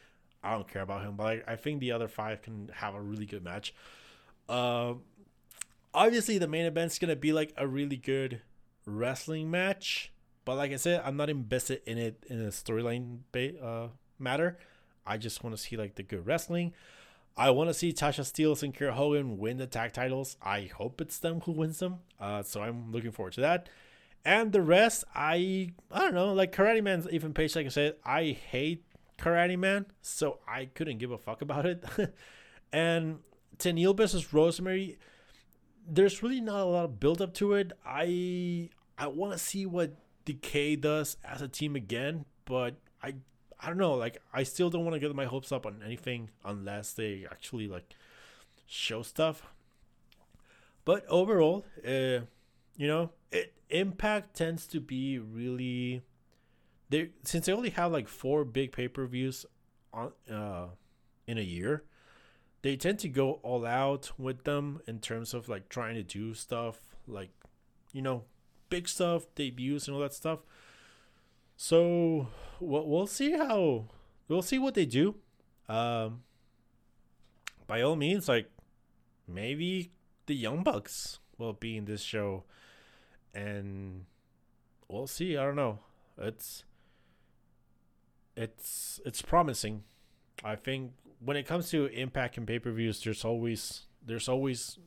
[0.43, 3.01] I don't care about him, but I, I think the other five can have a
[3.01, 3.75] really good match.
[4.49, 4.95] Uh,
[5.93, 8.41] obviously, the main event's gonna be like a really good
[8.87, 10.13] wrestling match.
[10.45, 14.59] But like I said, I'm not invested in it in a storyline ba- uh, matter.
[15.07, 16.73] I just want to see like the good wrestling.
[17.37, 20.37] I want to see Tasha Steelz and Kiera Hogan win the tag titles.
[20.41, 21.97] I hope it's them who wins them.
[22.21, 23.69] Uh, so I'm looking forward to that.
[24.25, 26.33] And the rest, I I don't know.
[26.33, 28.85] Like Karate Man's Ethan Page, like I said, I hate
[29.19, 31.85] Karate Man, so I couldn't give a fuck about it.
[32.73, 33.19] and
[33.59, 34.99] Tenille versus Rosemary,
[35.87, 37.73] there's really not a lot of build up to it.
[37.85, 39.95] I I want to see what
[40.25, 43.15] Decay does as a team again, but I
[43.61, 43.95] I don't know.
[43.95, 47.69] Like I still don't want to get my hopes up on anything unless they actually
[47.69, 47.95] like
[48.67, 49.43] show stuff.
[50.85, 52.21] But overall, uh,
[52.77, 56.03] you know, it Impact tends to be really
[56.91, 59.47] they since they only have like four big pay per views
[59.93, 60.67] on uh
[61.27, 61.85] in a year,
[62.63, 66.35] they tend to go all out with them in terms of like trying to do
[66.35, 67.31] stuff like
[67.93, 68.25] you know
[68.69, 70.41] big stuff debuts and all that stuff.
[71.57, 72.29] So
[72.61, 73.87] we'll, we'll see how
[74.29, 75.17] we'll see what they do.
[75.69, 76.23] Um,
[77.67, 78.51] by all means, like
[79.27, 79.93] maybe
[80.27, 82.45] the Young Bucks will be in this show,
[83.35, 84.05] and
[84.89, 85.37] we'll see.
[85.37, 85.81] I don't know.
[86.19, 86.65] It's
[88.37, 89.85] it's it's promising.
[90.45, 90.93] I think
[91.25, 94.79] when it comes to impact and pay per views, there's always there's always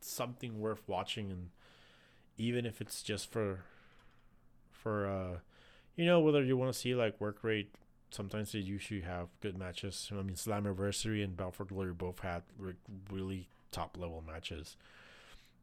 [0.00, 1.50] something worth watching, and
[2.36, 3.64] even if it's just for
[4.70, 5.38] for uh
[5.96, 7.74] you know whether you want to see like work rate
[8.10, 12.42] sometimes they usually have good matches i mean slammiversary and for Glory both had
[13.10, 14.76] really top level matches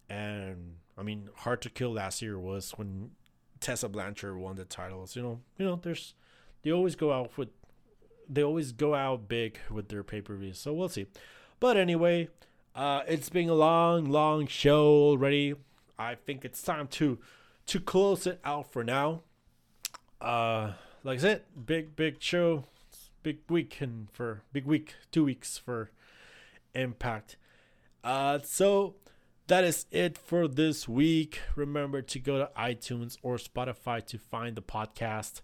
[0.09, 3.11] and i mean hard to kill last year was when
[3.59, 5.15] tessa blanchard won the titles.
[5.15, 6.15] You know you know there's
[6.61, 7.49] they always go out with
[8.29, 10.57] they always go out big with their pay-per-views.
[10.59, 11.07] So we'll see.
[11.59, 12.27] But anyway
[12.75, 15.55] uh it's been a long long show already.
[15.97, 17.19] I think it's time to
[17.67, 19.21] to close it out for now.
[20.19, 20.73] Uh,
[21.03, 22.65] like I said, big big show,
[23.23, 25.91] big week and for big week, two weeks for
[26.75, 27.37] Impact.
[28.03, 28.95] Uh, so
[29.53, 31.39] that is it for this week.
[31.55, 35.41] Remember to go to iTunes or Spotify to find the podcast.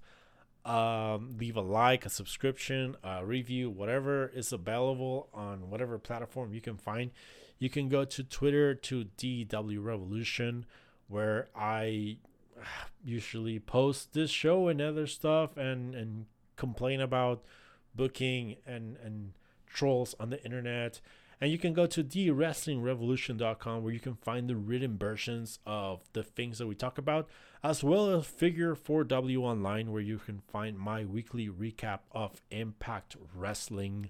[0.66, 6.60] Um, leave a like, a subscription, a review, whatever is available on whatever platform you
[6.60, 7.12] can find.
[7.60, 10.66] You can go to Twitter to DW Revolution,
[11.08, 12.18] where I
[13.06, 16.26] usually post this show and other stuff and and
[16.56, 17.44] complain about
[17.94, 19.34] booking and and
[19.68, 21.00] trolls on the internet
[21.42, 26.24] and you can go to thewrestlingrevolution.com where you can find the written versions of the
[26.24, 27.28] things that we talk about
[27.64, 33.16] as well as figure 4w online where you can find my weekly recap of impact
[33.36, 34.10] wrestling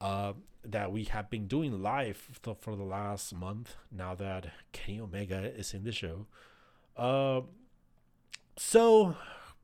[0.00, 0.32] uh,
[0.64, 2.16] that we have been doing live
[2.60, 6.26] for the last month now that kenny omega is in the show
[6.98, 7.42] uh,
[8.58, 9.14] so,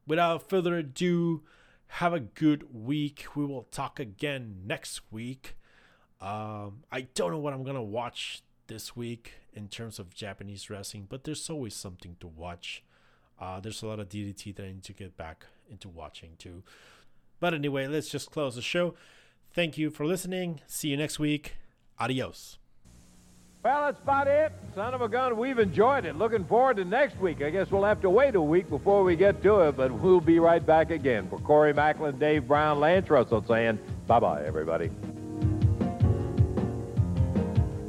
[0.06, 1.42] without further ado,
[1.88, 3.26] have a good week.
[3.34, 5.56] We will talk again next week.
[6.24, 11.06] Um, I don't know what I'm gonna watch this week in terms of Japanese wrestling,
[11.08, 12.82] but there's always something to watch.
[13.38, 16.62] Uh, there's a lot of DDT that I need to get back into watching too.
[17.40, 18.94] But anyway, let's just close the show.
[19.52, 20.62] Thank you for listening.
[20.66, 21.56] See you next week.
[21.98, 22.58] Adios.
[23.62, 24.52] Well, that's about it.
[24.74, 26.16] Son of a gun, we've enjoyed it.
[26.16, 27.42] Looking forward to next week.
[27.42, 30.20] I guess we'll have to wait a week before we get to it, but we'll
[30.20, 31.28] be right back again.
[31.28, 34.90] For Corey Maclin, Dave Brown, Lance Russell saying bye-bye, everybody.